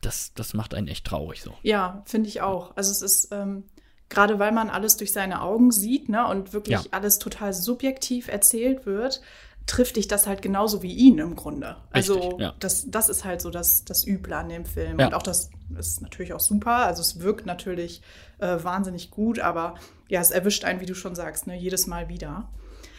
das, 0.01 0.33
das 0.33 0.53
macht 0.55 0.73
einen 0.73 0.87
echt 0.87 1.05
traurig 1.05 1.41
so. 1.41 1.53
Ja, 1.61 2.01
finde 2.05 2.29
ich 2.29 2.41
auch. 2.41 2.75
Also 2.75 2.91
es 2.91 3.01
ist, 3.01 3.29
ähm, 3.31 3.63
gerade 4.09 4.39
weil 4.39 4.51
man 4.51 4.69
alles 4.69 4.97
durch 4.97 5.11
seine 5.11 5.41
Augen 5.41 5.71
sieht, 5.71 6.09
ne, 6.09 6.27
und 6.27 6.53
wirklich 6.53 6.83
Ja. 6.83 6.89
alles 6.91 7.19
total 7.19 7.53
subjektiv 7.53 8.27
erzählt 8.27 8.85
wird, 8.85 9.21
trifft 9.65 9.95
dich 9.95 10.07
das 10.07 10.27
halt 10.27 10.43
genauso 10.43 10.83
wie 10.83 10.93
ihn 10.93 11.17
im 11.17 11.35
Grunde. 11.35 11.77
Also 11.89 12.13
Richtig, 12.19 12.39
ja. 12.39 12.53
das, 12.59 12.85
das 12.87 13.09
ist 13.09 13.25
halt 13.25 13.41
so 13.41 13.49
das, 13.49 13.83
das 13.83 14.05
Üble 14.05 14.33
an 14.33 14.47
dem 14.49 14.65
Film. 14.65 14.99
Ja. 14.99 15.07
Und 15.07 15.13
auch 15.15 15.23
das 15.23 15.49
ist 15.79 16.01
natürlich 16.03 16.33
auch 16.33 16.39
super. 16.39 16.85
Also 16.85 17.01
es 17.01 17.19
wirkt 17.19 17.47
natürlich 17.47 18.03
äh, 18.37 18.57
wahnsinnig 18.63 19.09
gut, 19.09 19.39
aber 19.39 19.73
ja, 20.07 20.21
es 20.21 20.29
erwischt 20.29 20.65
einen, 20.65 20.81
wie 20.81 20.85
du 20.85 20.93
schon 20.93 21.15
sagst, 21.15 21.47
ne, 21.47 21.57
jedes 21.57 21.87
Mal 21.87 22.09
wieder. 22.09 22.47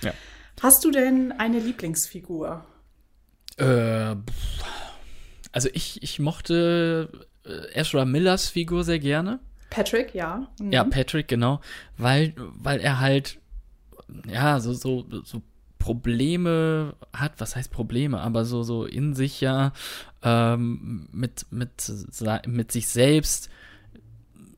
Ja. 0.03 0.13
Hast 0.61 0.85
du 0.85 0.91
denn 0.91 1.33
eine 1.39 1.61
Lieblingsfigur? 1.61 2.65
Äh, 3.59 4.17
also 5.53 5.69
ich, 5.73 6.03
ich 6.03 6.19
mochte 6.19 7.11
äh, 7.45 7.79
Ezra 7.81 8.05
Millers 8.05 8.49
Figur 8.49 8.83
sehr 8.83 8.99
gerne. 8.99 9.39
Patrick, 9.77 10.15
ja. 10.15 10.49
Mhm. 10.59 10.73
Ja, 10.73 10.85
Patrick, 10.85 11.29
genau. 11.29 11.61
Weil, 11.99 12.33
weil 12.37 12.81
er 12.81 12.99
halt, 12.99 13.39
ja, 14.27 14.59
so, 14.59 14.73
so, 14.73 15.05
so 15.23 15.43
Probleme 15.79 16.95
hat, 17.13 17.35
was 17.39 17.57
heißt 17.57 17.71
Probleme, 17.71 18.21
aber 18.21 18.47
so, 18.47 18.63
so 18.63 18.87
in 18.87 19.13
sich 19.13 19.43
ja 19.43 19.75
ähm, 20.23 21.09
mit, 21.13 21.45
mit, 21.51 21.93
mit 22.47 22.73
sich 22.73 22.89
selbst 22.89 23.51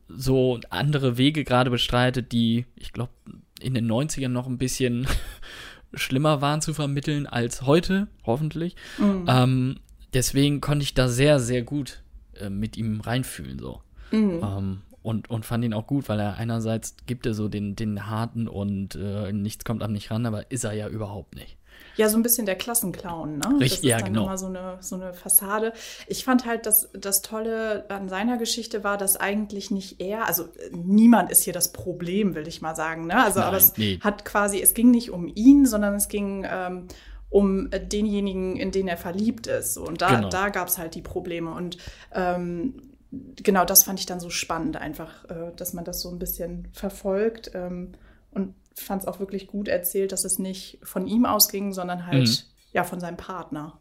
so 0.07 0.61
andere 0.71 1.19
Wege 1.19 1.43
gerade 1.43 1.71
bestreitet, 1.71 2.31
die, 2.31 2.67
ich 2.77 2.93
glaube, 2.93 3.13
in 3.61 3.75
den 3.75 3.91
90ern 3.91 4.29
noch 4.29 4.47
ein 4.47 4.57
bisschen 4.57 5.09
schlimmer 5.95 6.41
waren 6.41 6.61
zu 6.61 6.75
vermitteln 6.75 7.27
als 7.27 7.63
heute, 7.63 8.07
hoffentlich. 8.25 8.77
Mhm. 8.99 9.25
Ähm, 9.27 9.77
deswegen 10.15 10.61
konnte 10.61 10.85
ich 10.85 10.95
da 10.95 11.09
sehr, 11.09 11.41
sehr 11.41 11.63
gut 11.63 12.03
äh, 12.41 12.51
mit 12.51 12.77
ihm 12.77 13.01
reinfühlen, 13.01 13.59
so. 13.59 13.83
Mhm. 14.13 14.41
Ähm, 14.43 14.83
und, 15.03 15.31
und 15.31 15.47
fand 15.47 15.65
ihn 15.65 15.75
auch 15.75 15.87
gut, 15.87 16.09
weil 16.09 16.21
er 16.21 16.37
einerseits 16.37 16.97
gibt 17.07 17.27
er 17.27 17.35
so 17.35 17.49
den, 17.49 17.77
den 17.77 18.07
harten 18.07 18.49
und 18.49 18.95
äh, 18.95 19.33
nichts 19.33 19.65
kommt 19.65 19.83
am 19.83 19.93
nicht 19.93 20.11
ran, 20.11 20.27
aber 20.27 20.51
ist 20.51 20.65
er 20.65 20.73
ja 20.73 20.89
überhaupt 20.89 21.35
nicht. 21.35 21.57
Ja, 21.97 22.09
so 22.09 22.17
ein 22.17 22.23
bisschen 22.23 22.47
der 22.47 22.55
Klassenclown, 22.57 23.39
ne? 23.39 23.47
Richtig, 23.61 23.69
das 23.69 23.73
ist 23.79 23.83
ja, 23.85 23.99
dann 23.99 24.07
genau. 24.07 24.25
immer 24.25 24.39
so 24.39 24.47
eine, 24.47 24.79
so 24.81 24.97
eine 24.97 25.13
Fassade. 25.15 25.73
Ich 26.07 26.25
fand 26.25 26.47
halt, 26.47 26.67
dass 26.67 26.89
das 26.93 27.23
Tolle 27.23 27.87
an 27.89 28.09
seiner 28.09 28.37
Geschichte 28.37 28.85
war, 28.85 28.99
dass 28.99 29.17
eigentlich 29.17 29.71
nicht 29.71 30.01
er, 30.01 30.27
also 30.27 30.45
äh, 30.45 30.71
niemand 30.73 31.31
ist 31.31 31.43
hier 31.43 31.53
das 31.53 31.73
Problem, 31.73 32.35
will 32.35 32.47
ich 32.47 32.63
mal 32.63 32.77
sagen, 32.77 33.07
ne? 33.07 33.23
Also, 33.23 33.41
aber 33.41 33.53
Nein, 33.53 33.61
es 33.61 33.77
nee. 33.77 33.99
hat 34.01 34.25
quasi, 34.25 34.61
es 34.61 34.75
ging 34.75 34.91
nicht 34.91 35.11
um 35.11 35.31
ihn, 35.35 35.67
sondern 35.67 35.95
es 35.95 36.09
ging 36.09 36.47
ähm, 36.49 36.87
um 37.31 37.69
denjenigen, 37.71 38.57
in 38.57 38.71
den 38.71 38.89
er 38.89 38.97
verliebt 38.97 39.47
ist. 39.47 39.77
Und 39.77 40.01
da, 40.01 40.15
Genau. 40.15 40.29
da 40.29 40.49
gab 40.49 40.69
es 40.69 40.79
halt 40.79 40.95
die 40.95 41.03
Probleme. 41.03 41.53
Und 41.53 41.79
ähm, 42.15 42.75
genau 43.11 43.64
das 43.64 43.85
fand 43.85 44.01
ich 44.01 44.07
dann 44.07 44.21
so 44.21 44.31
spannend, 44.31 44.77
einfach, 44.77 45.25
äh, 45.31 45.53
dass 45.57 45.73
man 45.73 45.85
das 45.85 46.01
so 46.01 46.11
ein 46.11 46.18
bisschen 46.18 46.68
verfolgt 46.73 47.51
ähm, 47.55 47.92
und 48.31 48.55
fand 48.75 49.03
es 49.03 49.09
auch 49.09 49.18
wirklich 49.21 49.47
gut 49.47 49.68
erzählt, 49.68 50.12
dass 50.12 50.25
es 50.25 50.38
nicht 50.38 50.79
von 50.83 51.07
ihm 51.07 51.27
ausging, 51.27 51.73
sondern 51.73 52.07
halt 52.07 52.29
mhm. 52.29 52.37
ja 52.73 52.85
von 52.85 53.01
seinem 53.01 53.16
Partner. 53.16 53.81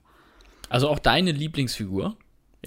Also 0.70 0.90
auch 0.90 1.00
deine 1.00 1.32
Lieblingsfigur? 1.32 2.18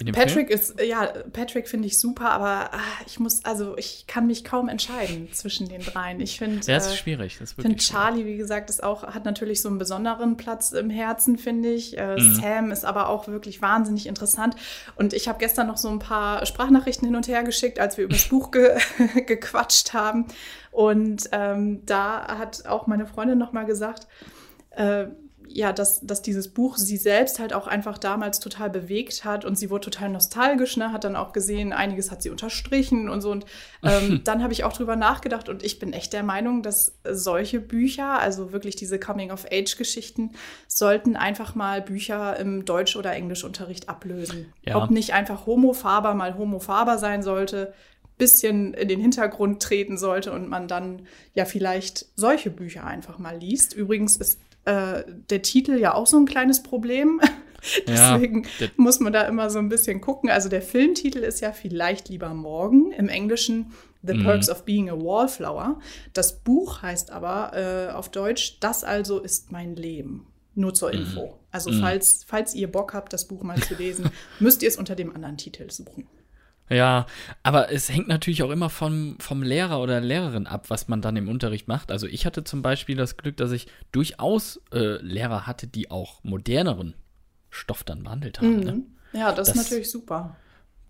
Patrick 0.05 0.47
Film? 0.47 0.59
ist, 0.59 0.81
ja, 0.81 1.05
Patrick 1.31 1.67
finde 1.67 1.87
ich 1.87 1.99
super, 1.99 2.31
aber 2.31 2.69
ach, 2.73 3.01
ich 3.05 3.19
muss, 3.19 3.43
also 3.45 3.77
ich 3.77 4.05
kann 4.07 4.27
mich 4.27 4.43
kaum 4.43 4.69
entscheiden 4.69 5.29
zwischen 5.33 5.67
den 5.69 5.81
dreien. 5.81 6.19
Ich 6.19 6.37
finde. 6.37 6.65
Ja, 6.65 6.77
ist 6.77 6.91
äh, 6.91 6.95
schwierig. 6.95 7.39
Ich 7.41 7.49
finde 7.49 7.77
Charlie, 7.77 8.25
wie 8.25 8.37
gesagt, 8.37 8.69
ist 8.69 8.83
auch, 8.83 9.03
hat 9.03 9.25
natürlich 9.25 9.61
so 9.61 9.69
einen 9.69 9.77
besonderen 9.77 10.37
Platz 10.37 10.71
im 10.71 10.89
Herzen, 10.89 11.37
finde 11.37 11.71
ich. 11.71 11.97
Äh, 11.97 12.15
mhm. 12.15 12.35
Sam 12.35 12.71
ist 12.71 12.85
aber 12.85 13.09
auch 13.09 13.27
wirklich 13.27 13.61
wahnsinnig 13.61 14.07
interessant. 14.07 14.55
Und 14.95 15.13
ich 15.13 15.27
habe 15.27 15.39
gestern 15.39 15.67
noch 15.67 15.77
so 15.77 15.89
ein 15.89 15.99
paar 15.99 16.45
Sprachnachrichten 16.45 17.07
hin 17.07 17.15
und 17.15 17.27
her 17.27 17.43
geschickt, 17.43 17.79
als 17.79 17.97
wir 17.97 18.05
über 18.05 18.13
das 18.13 18.27
Buch 18.27 18.51
ge 18.51 18.77
gequatscht 19.25 19.93
haben. 19.93 20.25
Und 20.71 21.29
ähm, 21.31 21.85
da 21.85 22.37
hat 22.37 22.65
auch 22.65 22.87
meine 22.87 23.05
Freundin 23.05 23.37
nochmal 23.37 23.65
gesagt, 23.65 24.07
äh, 24.71 25.07
ja, 25.53 25.73
dass, 25.73 26.01
dass 26.01 26.21
dieses 26.21 26.47
Buch 26.47 26.77
sie 26.77 26.97
selbst 26.97 27.39
halt 27.39 27.53
auch 27.53 27.67
einfach 27.67 27.97
damals 27.97 28.39
total 28.39 28.69
bewegt 28.69 29.25
hat 29.25 29.45
und 29.45 29.57
sie 29.57 29.69
wurde 29.69 29.85
total 29.85 30.09
nostalgisch, 30.09 30.77
ne? 30.77 30.91
hat 30.91 31.03
dann 31.03 31.15
auch 31.15 31.33
gesehen, 31.33 31.73
einiges 31.73 32.11
hat 32.11 32.21
sie 32.21 32.29
unterstrichen 32.29 33.09
und 33.09 33.21
so. 33.21 33.31
Und 33.31 33.45
ähm, 33.83 34.21
dann 34.23 34.43
habe 34.43 34.53
ich 34.53 34.63
auch 34.63 34.73
drüber 34.73 34.95
nachgedacht 34.95 35.49
und 35.49 35.63
ich 35.63 35.79
bin 35.79 35.93
echt 35.93 36.13
der 36.13 36.23
Meinung, 36.23 36.63
dass 36.63 36.97
solche 37.09 37.59
Bücher, 37.59 38.19
also 38.19 38.51
wirklich 38.51 38.75
diese 38.75 38.99
Coming-of-Age-Geschichten, 38.99 40.31
sollten 40.67 41.15
einfach 41.15 41.55
mal 41.55 41.81
Bücher 41.81 42.37
im 42.37 42.65
Deutsch- 42.65 42.95
oder 42.95 43.13
Englischunterricht 43.13 43.89
ablösen. 43.89 44.53
Ja. 44.63 44.77
Ob 44.77 44.91
nicht 44.91 45.13
einfach 45.13 45.45
Homo 45.45 45.73
Faber 45.73 46.13
mal 46.13 46.37
Homo 46.37 46.59
Faber 46.59 46.97
sein 46.97 47.23
sollte, 47.23 47.73
bisschen 48.21 48.75
in 48.75 48.87
den 48.87 48.99
Hintergrund 48.99 49.63
treten 49.63 49.97
sollte 49.97 50.31
und 50.31 50.47
man 50.47 50.67
dann 50.67 51.07
ja 51.33 51.45
vielleicht 51.45 52.05
solche 52.15 52.51
Bücher 52.51 52.85
einfach 52.85 53.17
mal 53.17 53.35
liest. 53.35 53.73
Übrigens 53.73 54.15
ist 54.15 54.39
äh, 54.65 55.03
der 55.29 55.41
Titel 55.41 55.77
ja 55.77 55.93
auch 55.93 56.07
so 56.07 56.17
ein 56.17 56.25
kleines 56.25 56.63
Problem. 56.63 57.21
Deswegen 57.87 58.47
ja, 58.59 58.67
muss 58.75 58.99
man 58.99 59.13
da 59.13 59.23
immer 59.23 59.49
so 59.49 59.59
ein 59.59 59.69
bisschen 59.69 60.01
gucken. 60.01 60.29
Also 60.29 60.49
der 60.49 60.61
Filmtitel 60.61 61.19
ist 61.19 61.41
ja 61.41 61.51
vielleicht 61.51 62.09
lieber 62.09 62.33
morgen. 62.33 62.91
Im 62.91 63.07
Englischen 63.07 63.71
The 64.03 64.15
mhm. 64.15 64.23
Perks 64.23 64.49
of 64.49 64.65
Being 64.65 64.89
a 64.89 64.93
Wallflower. 64.93 65.79
Das 66.13 66.39
Buch 66.39 66.81
heißt 66.81 67.11
aber 67.11 67.51
äh, 67.55 67.91
auf 67.91 68.09
Deutsch 68.09 68.57
Das 68.59 68.83
also 68.83 69.19
ist 69.19 69.51
mein 69.51 69.75
Leben. 69.75 70.27
Nur 70.55 70.73
zur 70.73 70.89
mhm. 70.91 70.99
Info. 70.99 71.25
Mhm. 71.27 71.33
Also 71.51 71.71
falls, 71.71 72.23
falls 72.25 72.55
ihr 72.55 72.71
Bock 72.71 72.93
habt, 72.93 73.13
das 73.13 73.27
Buch 73.27 73.43
mal 73.43 73.61
zu 73.61 73.75
lesen, 73.75 74.09
müsst 74.39 74.63
ihr 74.63 74.69
es 74.69 74.77
unter 74.77 74.95
dem 74.95 75.13
anderen 75.15 75.37
Titel 75.37 75.69
suchen. 75.69 76.07
Ja, 76.71 77.05
aber 77.43 77.69
es 77.69 77.89
hängt 77.89 78.07
natürlich 78.07 78.43
auch 78.43 78.49
immer 78.49 78.69
vom, 78.69 79.17
vom 79.19 79.43
Lehrer 79.43 79.81
oder 79.81 79.99
Lehrerin 79.99 80.47
ab, 80.47 80.69
was 80.69 80.87
man 80.87 81.01
dann 81.01 81.17
im 81.17 81.27
Unterricht 81.27 81.67
macht. 81.67 81.91
Also 81.91 82.07
ich 82.07 82.25
hatte 82.25 82.45
zum 82.45 82.61
Beispiel 82.61 82.95
das 82.95 83.17
Glück, 83.17 83.35
dass 83.35 83.51
ich 83.51 83.67
durchaus 83.91 84.61
äh, 84.71 85.01
Lehrer 85.01 85.45
hatte, 85.47 85.67
die 85.67 85.91
auch 85.91 86.23
moderneren 86.23 86.93
Stoff 87.49 87.83
dann 87.83 88.03
behandelt 88.03 88.39
haben. 88.39 88.59
Mhm. 88.59 88.63
Ne? 88.63 88.81
Ja, 89.11 89.33
das, 89.33 89.49
das, 89.49 89.57
ist 89.57 89.63
natürlich 89.63 89.91
super. 89.91 90.37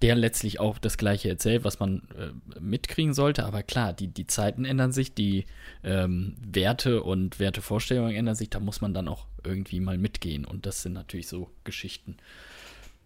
Der 0.04 0.14
letztlich 0.14 0.60
auch 0.60 0.78
das 0.78 0.98
Gleiche 1.00 1.30
erzählt, 1.30 1.64
was 1.64 1.80
man 1.80 2.04
äh, 2.16 2.60
mitkriegen 2.60 3.16
sollte. 3.16 3.44
Aber 3.46 3.64
klar, 3.64 3.92
die, 3.92 4.08
die 4.08 4.28
Zeiten 4.28 4.66
ändern 4.66 4.92
sich, 4.92 5.16
die 5.16 5.46
ähm, 5.84 6.36
Werte 6.46 7.02
und 7.02 7.40
Wertevorstellungen 7.40 8.16
ändern 8.16 8.36
sich. 8.36 8.52
Da 8.52 8.60
muss 8.60 8.82
man 8.82 8.94
dann 8.94 9.08
auch 9.08 9.26
irgendwie 9.44 9.80
mal 9.80 9.98
mitgehen. 9.98 10.46
Und 10.46 10.68
das 10.68 10.84
sind 10.84 10.94
natürlich 10.94 11.28
so 11.28 11.50
Geschichten, 11.64 12.18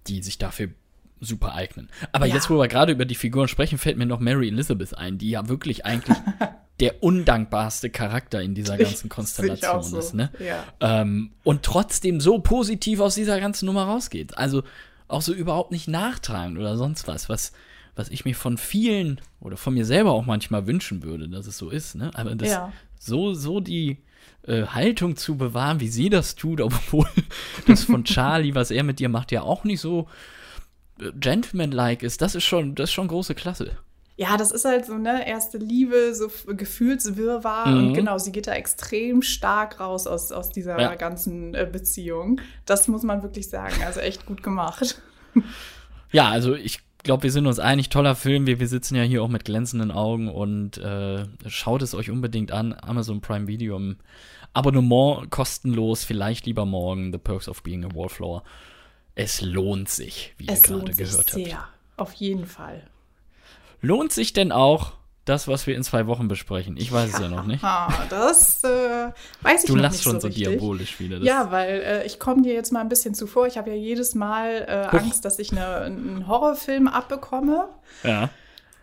die 0.08 0.22
sich 0.22 0.38
dafür 0.38 0.72
super 1.20 1.54
eignen. 1.54 1.90
Aber 2.12 2.26
ja. 2.26 2.36
jetzt, 2.36 2.50
wo 2.50 2.58
wir 2.58 2.68
gerade 2.68 2.92
über 2.92 3.06
die 3.06 3.16
Figuren 3.16 3.48
sprechen, 3.48 3.78
fällt 3.78 3.98
mir 3.98 4.06
noch 4.06 4.20
Mary 4.20 4.48
Elizabeth 4.48 4.98
ein, 4.98 5.18
die 5.18 5.30
ja 5.30 5.48
wirklich 5.48 5.86
eigentlich 5.86 6.18
der 6.80 7.04
undankbarste 7.04 7.90
Charakter 7.90 8.42
in 8.42 8.54
dieser 8.54 8.78
ganzen 8.78 9.10
Konstellation 9.10 9.84
so. 9.84 9.98
ist. 9.98 10.14
Ne? 10.14 10.30
Ja. 10.40 10.66
Ähm, 10.82 11.32
und 11.44 11.64
trotzdem 11.64 12.20
so 12.20 12.40
positiv 12.40 13.00
aus 13.00 13.16
dieser 13.16 13.40
ganzen 13.40 13.66
Nummer 13.66 13.86
rausgeht. 13.86 14.38
Also 14.38 14.64
auch 15.08 15.22
so 15.22 15.34
überhaupt 15.34 15.72
nicht 15.72 15.88
nachtragend 15.88 16.58
oder 16.58 16.78
sonst 16.78 17.08
was, 17.08 17.30
was, 17.30 17.54
was 17.96 18.10
ich 18.10 18.26
mir 18.26 18.36
von 18.36 18.58
vielen 18.58 19.22
oder 19.40 19.56
von 19.56 19.74
mir 19.74 19.86
selber 19.86 20.12
auch 20.12 20.26
manchmal 20.26 20.68
wünschen 20.68 21.04
würde, 21.04 21.30
dass 21.30 21.48
es 21.48 21.58
so 21.58 21.70
ist. 21.70 21.96
Ne? 21.96 22.12
Aber 22.14 22.36
das 22.36 22.50
ja. 22.50 22.74
so, 23.00 23.34
so 23.34 23.62
die 23.62 24.00
äh, 24.46 24.66
Haltung 24.66 25.16
zu 25.16 25.38
bewahren, 25.38 25.80
wie 25.80 25.88
sie 25.88 26.10
das 26.10 26.36
tut, 26.36 26.60
obwohl 26.62 27.08
das 27.68 27.86
von 27.86 28.04
Charlie, 28.04 28.56
was 28.56 28.72
er 28.72 28.84
mit 28.84 29.00
dir 29.00 29.10
macht, 29.10 29.32
ja 29.32 29.44
auch 29.44 29.64
nicht 29.64 29.80
so 29.80 30.08
gentlemanlike 31.20 32.06
ist, 32.06 32.22
das 32.22 32.36
ist 32.36 32.44
schon, 32.44 32.76
das 32.76 32.90
ist 32.90 32.94
schon 32.94 33.08
große 33.08 33.36
Klasse. 33.36 33.78
Ja, 34.18 34.38
das 34.38 34.52
ist 34.52 34.64
halt 34.64 34.86
so, 34.86 34.98
ne, 34.98 35.28
erste 35.28 35.58
Liebe, 35.58 36.16
so 36.16 36.32
Gefühlswirrwarr. 36.48 37.68
Mhm. 37.68 37.88
Und 37.88 37.94
genau, 37.94 38.18
sie 38.18 38.32
geht 38.32 38.48
da 38.48 38.54
extrem 38.54 39.22
stark 39.22 39.82
raus 39.82 40.08
aus, 40.08 40.32
aus 40.32 40.50
dieser 40.50 40.80
ja. 40.80 40.96
ganzen 40.96 41.54
äh, 41.54 41.68
Beziehung. 41.70 42.40
Das 42.66 42.88
muss 42.88 43.04
man 43.04 43.24
wirklich 43.24 43.50
sagen. 43.50 43.76
Also 43.86 44.00
echt 44.00 44.26
gut 44.26 44.42
gemacht. 44.42 45.02
Ja, 46.12 46.30
also 46.30 46.56
ich 46.56 46.80
glaube, 47.04 47.24
wir 47.24 47.32
sind 47.32 47.46
uns 47.46 47.60
einig, 47.60 47.90
toller 47.90 48.16
Film. 48.16 48.48
Wir, 48.48 48.62
wir 48.62 48.70
sitzen 48.70 48.96
ja 48.96 49.04
hier 49.04 49.22
auch 49.22 49.28
mit 49.28 49.44
glänzenden 49.44 49.92
Augen 49.92 50.30
und 50.30 50.78
äh, 50.78 51.26
schaut 51.48 51.82
es 51.82 51.94
euch 51.94 52.10
unbedingt 52.10 52.54
an. 52.54 52.74
Amazon 52.82 53.20
Prime 53.20 53.48
Video 53.48 53.76
im 53.76 53.98
Abonnement 54.54 55.30
kostenlos, 55.30 56.06
vielleicht 56.06 56.46
lieber 56.46 56.66
morgen. 56.66 57.12
The 57.12 57.18
Perks 57.18 57.50
of 57.50 57.64
Being 57.64 57.84
a 57.84 57.90
Wallflower 57.94 58.44
es 59.16 59.42
lohnt 59.42 59.90
sich, 59.90 60.34
wie 60.38 60.48
es 60.48 60.60
ihr 60.60 60.78
gerade 60.78 60.94
gehört 60.94 61.18
habt. 61.18 61.30
Sehr, 61.32 61.68
auf 61.98 62.14
jeden 62.14 62.46
Fall. 62.46 62.84
Lohnt 63.82 64.12
sich 64.12 64.34
denn 64.34 64.52
auch 64.52 64.94
das, 65.26 65.48
was 65.48 65.66
wir 65.66 65.76
in 65.76 65.84
zwei 65.84 66.06
Wochen 66.06 66.28
besprechen? 66.28 66.78
Ich 66.78 66.92
weiß 66.92 67.14
es 67.14 67.20
ja 67.20 67.30
noch 67.30 67.46
nicht. 67.46 67.64
das 68.10 68.64
äh, 68.64 69.12
weiß 69.42 69.64
ich 69.64 69.68
du 69.70 69.76
noch 69.76 69.90
nicht 69.90 70.04
schon 70.04 70.22
so, 70.22 70.28
so 70.28 70.34
diabolisch 70.34 71.00
wieder. 71.00 71.18
ja, 71.18 71.52
weil 71.52 71.82
äh, 71.82 72.06
ich 72.06 72.20
komme 72.20 72.44
dir 72.44 72.54
jetzt 72.54 72.72
mal 72.72 72.82
ein 72.82 72.90
bisschen 72.90 73.16
zuvor. 73.16 73.48
Ich 73.48 73.58
habe 73.58 73.72
ja 73.72 73.76
jedes 73.76 74.14
Mal 74.14 74.66
äh, 74.68 74.96
Angst, 74.96 75.26
dass 75.26 75.40
ich 75.40 75.52
eine, 75.52 75.78
einen 75.78 76.28
Horrorfilm 76.28 76.88
abbekomme. 76.88 77.70
Ja. 78.04 78.30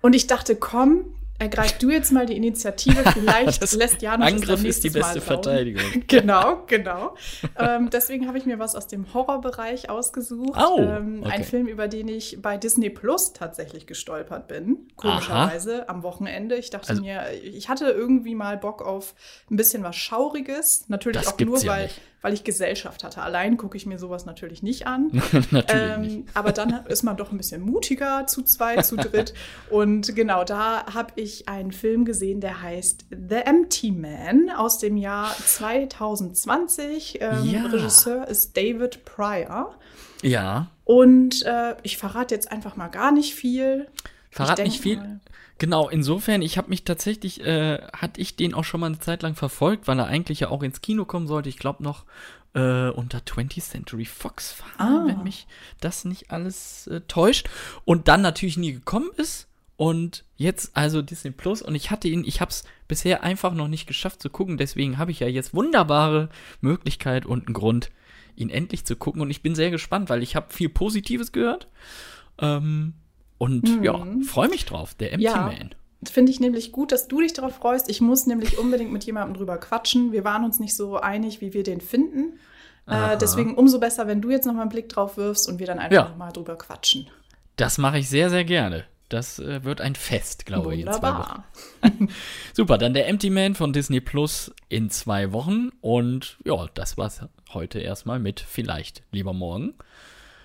Und 0.01 0.15
ich 0.15 0.27
dachte, 0.27 0.57
komm, 0.57 1.05
ergreif 1.39 1.79
du 1.79 1.91
jetzt 1.91 2.13
mal 2.13 2.27
die 2.27 2.37
Initiative. 2.37 3.03
Vielleicht 3.13 3.73
lässt 3.73 4.03
Janus 4.03 4.27
Angriff 4.27 4.65
ist 4.65 4.85
die 4.85 4.91
beste 4.91 5.21
Verteidigung. 5.21 5.83
genau, 6.07 6.65
genau. 6.67 7.17
Ähm, 7.59 7.91
deswegen 7.91 8.27
habe 8.29 8.39
ich 8.39 8.47
mir 8.47 8.59
was 8.59 8.75
aus 8.75 8.87
dem 8.87 9.13
Horrorbereich 9.13 9.91
ausgesucht. 9.91 10.59
Oh, 10.59 10.81
ähm, 10.81 11.23
okay. 11.23 11.33
Ein 11.33 11.45
Film, 11.45 11.67
über 11.67 11.89
den 11.89 12.09
ich 12.09 12.41
bei 12.41 12.57
Disney 12.57 12.91
Plus 12.91 13.33
tatsächlich 13.33 13.87
gestolpert 13.87 14.49
bin. 14.49 14.89
Komischerweise 14.97 15.83
Aha. 15.83 15.93
am 15.93 16.03
Wochenende. 16.03 16.57
Ich 16.57 16.71
dachte 16.71 16.91
also, 16.91 17.03
mir, 17.03 17.25
ich 17.43 17.69
hatte 17.69 17.87
irgendwie 17.87 18.35
mal 18.35 18.57
Bock 18.57 18.83
auf 18.83 19.15
ein 19.51 19.57
bisschen 19.57 19.83
was 19.83 19.97
Schauriges. 19.97 20.85
Natürlich 20.89 21.27
auch 21.27 21.39
nur, 21.39 21.65
weil. 21.67 21.85
Nicht 21.85 22.01
weil 22.23 22.33
ich 22.33 22.45
Gesellschaft 22.45 23.05
hatte. 23.05 23.21
Allein 23.21 23.57
gucke 23.57 23.77
ich 23.77 23.85
mir 23.85 23.99
sowas 23.99 24.25
natürlich 24.25 24.63
nicht 24.63 24.87
an. 24.87 25.11
natürlich 25.51 25.67
ähm, 25.69 26.01
nicht. 26.03 26.29
Aber 26.35 26.53
dann 26.53 26.87
ist 26.87 27.03
man 27.03 27.17
doch 27.17 27.33
ein 27.33 27.37
bisschen 27.37 27.61
mutiger 27.61 28.27
zu 28.27 28.43
zweit, 28.43 28.87
zu 28.87 28.97
dritt. 28.97 29.35
Und 29.69 30.15
genau, 30.15 30.45
da 30.45 30.87
habe 30.95 31.13
ich 31.17 31.49
einen 31.49 31.73
Film 31.73 32.05
gesehen, 32.05 32.41
der 32.41 32.63
heißt 32.63 33.07
The 33.11 33.37
Empty 33.45 33.91
Man 33.91 34.51
aus 34.51 34.79
dem 34.79 34.97
Jahr 34.97 35.35
2020. 35.37 37.19
Ähm, 37.21 37.51
ja. 37.51 37.67
Regisseur 37.67 38.29
ist 38.29 38.57
David 38.57 39.05
Pryor. 39.05 39.75
Ja. 40.23 40.69
Und 40.85 41.43
äh, 41.45 41.75
ich 41.83 41.99
verrate 41.99 42.35
jetzt 42.35 42.51
einfach 42.53 42.77
mal 42.77 42.89
gar 42.89 43.11
nicht 43.11 43.35
viel. 43.35 43.89
Verrat 44.31 44.59
nicht 44.59 44.81
viel. 44.81 44.97
Mal, 44.97 45.21
Genau, 45.63 45.89
insofern, 45.89 46.43
ich 46.43 46.59
habe 46.59 46.71
mich 46.71 46.83
tatsächlich, 46.83 47.41
äh, 47.47 47.81
hatte 47.93 48.21
ich 48.21 48.35
den 48.35 48.53
auch 48.53 48.65
schon 48.65 48.81
mal 48.81 48.89
eine 48.89 48.99
Zeit 48.99 49.23
lang 49.23 49.37
verfolgt, 49.37 49.87
weil 49.87 49.97
er 49.97 50.07
eigentlich 50.07 50.41
ja 50.41 50.49
auch 50.49 50.65
ins 50.65 50.81
Kino 50.81 51.05
kommen 51.05 51.29
sollte. 51.29 51.49
Ich 51.49 51.57
glaube 51.57 51.85
noch 51.85 52.05
äh, 52.53 52.89
unter 52.89 53.19
20th 53.19 53.71
Century 53.71 54.05
Fox 54.05 54.51
fahren, 54.51 54.73
ah. 54.79 55.05
wenn 55.07 55.23
mich 55.23 55.47
das 55.79 56.05
nicht 56.05 56.33
alles 56.33 56.89
äh, 56.89 57.03
täuscht. 57.03 57.49
Und 57.85 58.09
dann 58.09 58.23
natürlich 58.23 58.57
nie 58.57 58.73
gekommen 58.73 59.11
ist. 59.17 59.47
Und 59.77 60.25
jetzt 60.35 60.77
also 60.77 61.01
Disney 61.01 61.31
Plus 61.31 61.63
und 61.63 61.77
ich 61.77 61.93
hatte 61.93 62.09
ihn, 62.09 62.25
ich 62.25 62.41
habe 62.41 62.51
es 62.51 62.65
bisher 62.89 63.23
einfach 63.23 63.55
noch 63.55 63.69
nicht 63.69 63.87
geschafft 63.87 64.21
zu 64.21 64.31
gucken, 64.31 64.57
deswegen 64.57 64.99
habe 64.99 65.13
ich 65.13 65.21
ja 65.21 65.29
jetzt 65.29 65.55
wunderbare 65.55 66.29
Möglichkeit 66.61 67.25
und 67.25 67.47
einen 67.47 67.55
Grund, 67.55 67.93
ihn 68.35 68.51
endlich 68.51 68.85
zu 68.85 68.97
gucken 68.97 69.23
und 69.23 69.31
ich 69.31 69.43
bin 69.43 69.55
sehr 69.55 69.71
gespannt, 69.71 70.11
weil 70.11 70.25
ich 70.25 70.35
habe 70.35 70.53
viel 70.53 70.71
Positives 70.71 71.31
gehört. 71.31 71.69
Ähm, 72.39 72.95
und 73.43 73.65
mhm. 73.65 73.83
ja, 73.83 74.07
freue 74.25 74.49
mich 74.49 74.67
drauf, 74.67 74.95
der 74.95 75.15
Empty 75.15 75.25
ja. 75.25 75.37
Man. 75.37 75.75
Finde 76.09 76.31
ich 76.31 76.39
nämlich 76.39 76.71
gut, 76.71 76.93
dass 76.93 77.09
du 77.09 77.21
dich 77.21 77.33
darauf 77.33 77.57
freust. 77.57 77.91
Ich 77.91 78.01
muss 78.01 78.27
nämlich 78.27 78.57
unbedingt 78.57 78.93
mit 78.93 79.03
jemandem 79.03 79.37
drüber 79.37 79.59
quatschen. 79.59 80.13
Wir 80.13 80.23
waren 80.23 80.45
uns 80.45 80.61
nicht 80.61 80.77
so 80.77 80.99
einig, 80.99 81.41
wie 81.41 81.53
wir 81.53 81.65
den 81.65 81.81
finden. 81.81 82.39
Äh, 82.87 83.19
deswegen 83.19 83.57
umso 83.57 83.81
besser, 83.81 84.07
wenn 84.07 84.21
du 84.21 84.31
jetzt 84.31 84.47
noch 84.47 84.55
mal 84.55 84.61
einen 84.61 84.71
Blick 84.71 84.89
drauf 84.89 85.17
wirfst 85.17 85.49
und 85.49 85.59
wir 85.59 85.67
dann 85.67 85.81
einfach 85.81 86.11
ja. 86.11 86.15
mal 86.17 86.31
drüber 86.31 86.57
quatschen. 86.57 87.09
Das 87.57 87.79
mache 87.79 87.99
ich 87.99 88.09
sehr, 88.09 88.31
sehr 88.31 88.45
gerne. 88.45 88.85
Das 89.09 89.41
äh, 89.41 89.65
wird 89.65 89.81
ein 89.81 89.97
Fest, 89.97 90.47
glaube 90.47 90.77
ich, 90.77 90.87
in 90.87 90.93
zwei 90.93 91.13
Wochen. 91.13 91.43
Super, 92.53 92.79
dann 92.79 92.95
der 92.95 93.09
Empty 93.09 93.31
Man 93.31 93.57
von 93.57 93.73
Disney 93.73 94.01
Plus 94.01 94.53
in 94.69 94.89
zwei 94.89 95.33
Wochen. 95.33 95.71
Und 95.81 96.39
ja, 96.45 96.69
das 96.75 96.97
war's 96.97 97.23
heute 97.53 97.81
erstmal 97.81 98.21
mit 98.21 98.39
Vielleicht 98.39 99.03
lieber 99.11 99.33
morgen. 99.33 99.75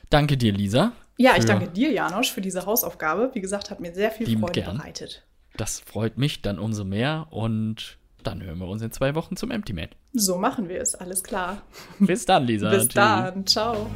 Danke 0.10 0.36
dir, 0.36 0.52
Lisa. 0.52 0.94
Ja, 1.18 1.36
ich 1.36 1.46
danke 1.46 1.68
dir, 1.68 1.92
Janosch, 1.92 2.32
für 2.32 2.42
diese 2.42 2.66
Hausaufgabe. 2.66 3.32
Wie 3.34 3.42
gesagt, 3.42 3.72
hat 3.72 3.80
mir 3.80 3.94
sehr 3.94 4.12
viel 4.12 4.40
Freude 4.40 4.62
gern. 4.62 4.78
bereitet. 4.78 5.24
Das 5.58 5.80
freut 5.80 6.18
mich 6.18 6.44
dann 6.44 6.60
umso 6.60 6.86
mehr 6.86 7.28
und 7.32 7.98
dann 8.24 8.44
hören 8.44 8.60
wir 8.60 8.68
uns 8.68 8.82
in 8.82 8.92
zwei 8.92 9.16
Wochen 9.16 9.36
zum 9.36 9.50
Empty 9.52 9.74
Man. 9.74 9.90
So 10.14 10.38
machen 10.38 10.70
wir 10.70 10.80
es, 10.80 10.96
alles 10.96 11.24
klar. 11.24 11.62
Bis 12.00 12.26
dann, 12.26 12.46
Lisa. 12.46 12.70
Bis 12.70 12.88
dann, 12.90 13.46
ciao. 13.48 13.88